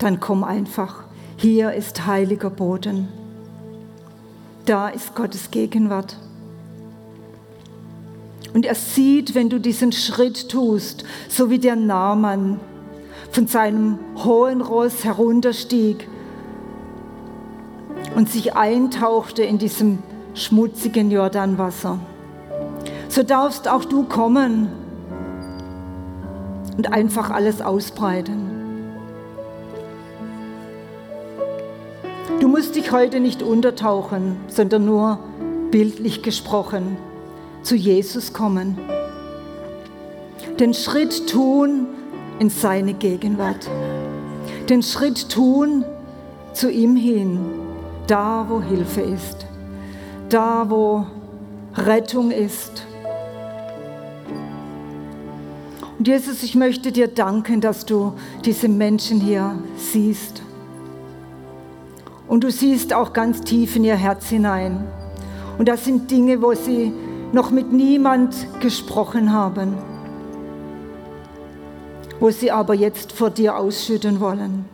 dann 0.00 0.18
komm 0.18 0.42
einfach. 0.44 1.04
Hier 1.36 1.72
ist 1.72 2.06
heiliger 2.06 2.50
Boden. 2.50 3.08
Da 4.66 4.88
ist 4.88 5.14
Gottes 5.14 5.50
Gegenwart. 5.50 6.16
Und 8.52 8.66
er 8.66 8.74
sieht, 8.74 9.34
wenn 9.34 9.48
du 9.48 9.60
diesen 9.60 9.92
Schritt 9.92 10.48
tust, 10.48 11.04
so 11.28 11.50
wie 11.50 11.58
der 11.58 11.76
Naaman 11.76 12.58
von 13.30 13.46
seinem 13.46 13.98
hohen 14.24 14.60
Ross 14.60 15.04
herunterstieg 15.04 16.08
und 18.16 18.28
sich 18.28 18.56
eintauchte 18.56 19.44
in 19.44 19.58
diesem 19.58 19.98
schmutzigen 20.34 21.10
Jordanwasser. 21.10 22.00
So 23.08 23.22
darfst 23.22 23.68
auch 23.68 23.84
du 23.84 24.04
kommen 24.04 24.68
und 26.76 26.92
einfach 26.92 27.30
alles 27.30 27.60
ausbreiten. 27.60 28.49
Musst 32.60 32.76
dich 32.76 32.92
heute 32.92 33.20
nicht 33.20 33.42
untertauchen, 33.42 34.36
sondern 34.48 34.84
nur 34.84 35.18
bildlich 35.70 36.22
gesprochen 36.22 36.98
zu 37.62 37.74
Jesus 37.74 38.34
kommen. 38.34 38.76
Den 40.58 40.74
Schritt 40.74 41.26
tun 41.26 41.86
in 42.38 42.50
seine 42.50 42.92
Gegenwart. 42.92 43.66
Den 44.68 44.82
Schritt 44.82 45.30
tun 45.30 45.86
zu 46.52 46.70
ihm 46.70 46.96
hin, 46.96 47.40
da 48.06 48.44
wo 48.46 48.60
Hilfe 48.60 49.00
ist. 49.00 49.46
da 50.28 50.68
wo 50.68 51.06
Rettung 51.76 52.30
ist. 52.30 52.86
Und 55.98 56.06
Jesus, 56.06 56.42
ich 56.42 56.54
möchte 56.56 56.92
dir 56.92 57.08
danken, 57.08 57.62
dass 57.62 57.86
du 57.86 58.12
diese 58.44 58.68
Menschen 58.68 59.18
hier 59.18 59.58
siehst. 59.78 60.42
Und 62.30 62.44
du 62.44 62.50
siehst 62.52 62.94
auch 62.94 63.12
ganz 63.12 63.40
tief 63.40 63.74
in 63.74 63.82
ihr 63.82 63.96
Herz 63.96 64.28
hinein. 64.28 64.86
Und 65.58 65.66
das 65.66 65.84
sind 65.84 66.12
Dinge, 66.12 66.40
wo 66.40 66.54
sie 66.54 66.92
noch 67.32 67.50
mit 67.50 67.72
niemand 67.72 68.46
gesprochen 68.60 69.32
haben, 69.32 69.76
wo 72.20 72.30
sie 72.30 72.52
aber 72.52 72.74
jetzt 72.74 73.10
vor 73.10 73.30
dir 73.30 73.56
ausschütten 73.56 74.20
wollen. 74.20 74.64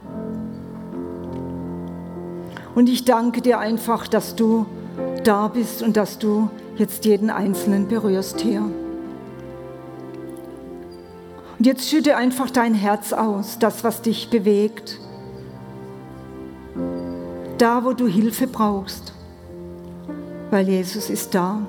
Und 2.75 2.91
ich 2.91 3.07
danke 3.07 3.41
dir 3.41 3.59
einfach, 3.59 4.07
dass 4.07 4.37
du 4.37 4.67
da 5.25 5.49
bist 5.49 5.83
und 5.83 5.97
dass 5.97 6.19
du 6.19 6.51
jetzt 6.77 7.07
jeden 7.07 7.31
Einzelnen 7.31 7.89
berührst 7.89 8.43
hier. 8.43 8.61
Und 11.59 11.65
jetzt 11.65 11.89
schütte 11.89 12.19
einfach 12.19 12.51
dein 12.51 12.75
Herz 12.75 13.15
aus, 13.15 13.59
das, 13.59 13.83
was 13.83 14.03
dich 14.03 14.29
bewegt. 14.29 15.01
Da, 17.59 17.85
wo 17.85 17.95
du 17.95 18.07
Hilfe 18.07 18.47
brauchst, 18.47 19.15
weil 20.51 20.69
Jesus 20.69 21.09
ist 21.09 21.35
da, 21.35 21.63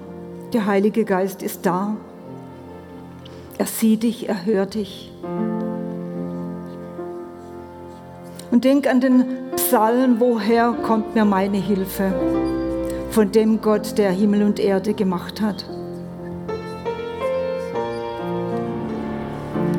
der 0.52 0.66
Heilige 0.66 1.06
Geist 1.06 1.42
ist 1.42 1.66
da. 1.66 1.96
Er 3.58 3.66
sieht 3.66 4.04
dich, 4.04 4.28
er 4.28 4.46
hört 4.46 4.74
dich. 4.74 5.14
Und 8.52 8.66
denk 8.66 8.86
an 8.86 9.00
den 9.00 9.24
Psalm, 9.56 10.20
woher 10.20 10.74
kommt 10.84 11.16
mir 11.16 11.24
meine 11.24 11.58
Hilfe? 11.58 12.14
Von 13.12 13.32
dem 13.32 13.62
Gott, 13.62 13.98
der 13.98 14.12
Himmel 14.12 14.44
und 14.44 14.60
Erde 14.60 14.94
gemacht 14.94 15.42
hat. 15.42 15.66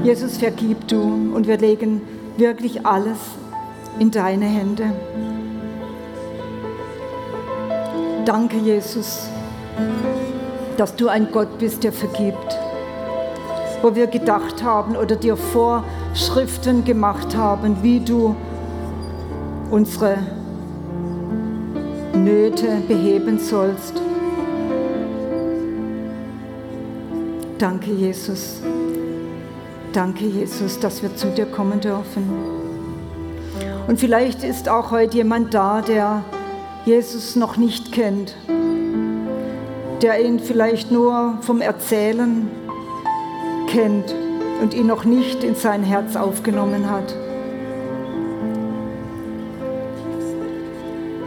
Jesus, 0.03 0.39
vergib 0.39 0.89
du 0.89 1.03
und 1.35 1.47
wir 1.47 1.59
legen 1.59 2.01
wirklich 2.39 2.87
alles 2.87 3.19
in 3.99 4.11
deine 4.11 4.47
Hände. 4.47 4.95
Danke, 8.29 8.59
Jesus, 8.59 9.27
dass 10.77 10.95
du 10.95 11.09
ein 11.09 11.33
Gott 11.33 11.59
bist, 11.59 11.83
der 11.83 11.95
vergibt. 11.95 12.59
Wo 13.81 13.95
wir 13.95 14.07
gedacht 14.07 14.63
haben 14.63 14.97
oder 14.97 15.17
dir 15.17 15.35
Vorschriften 15.35 16.85
gemacht 16.85 17.35
haben, 17.35 17.83
wie 17.83 18.01
du 18.01 18.37
unsere 19.71 20.19
Nöte 22.13 22.83
beheben 22.87 23.39
sollst. 23.39 23.95
Danke, 27.57 27.93
Jesus. 27.93 28.61
Danke, 29.95 30.27
Jesus, 30.27 30.79
dass 30.79 31.03
wir 31.03 31.17
zu 31.17 31.29
dir 31.29 31.47
kommen 31.47 31.81
dürfen. 31.81 32.31
Und 33.87 33.99
vielleicht 33.99 34.45
ist 34.45 34.69
auch 34.69 34.91
heute 34.91 35.17
jemand 35.17 35.55
da, 35.55 35.81
der 35.81 36.23
Jesus 36.89 37.37
noch 37.37 37.59
nicht 37.59 37.93
kennt, 37.93 38.35
der 40.01 40.25
ihn 40.25 40.41
vielleicht 40.41 40.91
nur 40.91 41.37
vom 41.43 41.61
Erzählen 41.61 42.51
kennt 43.67 44.15
und 44.63 44.73
ihn 44.73 44.87
noch 44.87 45.05
nicht 45.05 45.45
in 45.45 45.55
sein 45.55 45.83
Herz 45.83 46.17
aufgenommen 46.17 46.91
hat. 46.91 47.15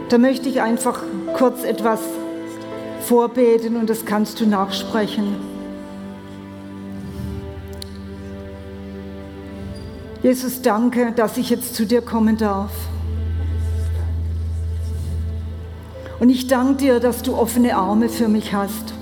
Da 0.08 0.18
möchte 0.18 0.48
ich 0.48 0.60
einfach 0.60 1.04
kurz 1.38 1.62
etwas 1.62 2.00
vorbeten 3.02 3.76
und 3.76 3.88
das 3.88 4.04
kannst 4.04 4.40
du 4.40 4.46
nachsprechen. 4.46 5.36
Jesus, 10.24 10.60
danke, 10.60 11.12
dass 11.12 11.36
ich 11.36 11.50
jetzt 11.50 11.76
zu 11.76 11.86
dir 11.86 12.02
kommen 12.02 12.36
darf. 12.36 12.72
Und 16.22 16.28
ich 16.28 16.46
danke 16.46 16.74
dir, 16.74 17.00
dass 17.00 17.22
du 17.22 17.34
offene 17.34 17.74
Arme 17.74 18.08
für 18.08 18.28
mich 18.28 18.54
hast. 18.54 18.94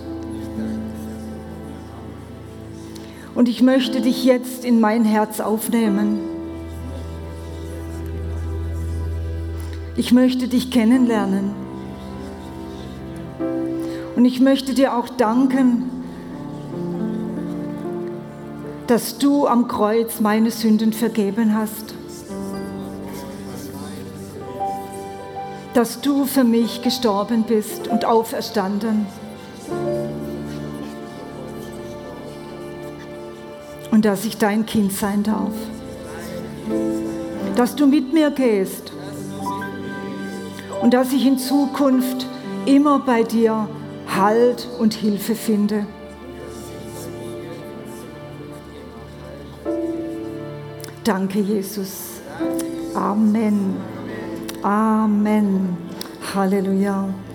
Und 3.35 3.47
ich 3.47 3.61
möchte 3.61 4.01
dich 4.01 4.25
jetzt 4.25 4.65
in 4.65 4.81
mein 4.81 5.05
Herz 5.05 5.39
aufnehmen. 5.39 6.19
Ich 9.99 10.13
möchte 10.13 10.49
dich 10.49 10.71
kennenlernen. 10.71 11.51
Und 14.17 14.25
ich 14.25 14.41
möchte 14.41 14.73
dir 14.73 14.97
auch 14.97 15.11
danken, 15.11 15.91
dass 18.87 19.19
du 19.19 19.47
am 19.47 19.69
Kreuz 19.69 20.21
meine 20.21 20.51
Sünden 20.51 20.95
vergeben 20.95 21.55
hast. 21.55 22.00
Dass 25.75 26.01
du 26.01 26.25
für 26.25 26.45
mich 26.45 26.83
gestorben 26.83 27.45
bist 27.45 27.89
und 27.89 28.05
auferstanden. 28.05 29.07
Und 33.91 34.05
dass 34.05 34.25
ich 34.25 34.39
dein 34.39 34.67
Kind 34.67 34.93
sein 34.93 35.23
darf. 35.23 35.53
Dass 37.57 37.77
du 37.77 37.87
mit 37.87 38.13
mir 38.13 38.31
gehst 38.31 38.93
und 40.81 40.95
dass 40.95 41.13
ich 41.13 41.27
in 41.27 41.39
Zukunft 41.39 42.27
immer 42.67 43.01
bei 43.01 43.23
dir 43.23 43.69
Halt 44.17 44.67
und 44.79 44.95
Hilfe 44.95 45.35
finde. 45.35 45.87
Danke, 51.05 51.41
Jesus. 51.41 52.21
Amen. 52.95 54.00
Amen. 54.63 55.77
Halleluja. 56.35 57.30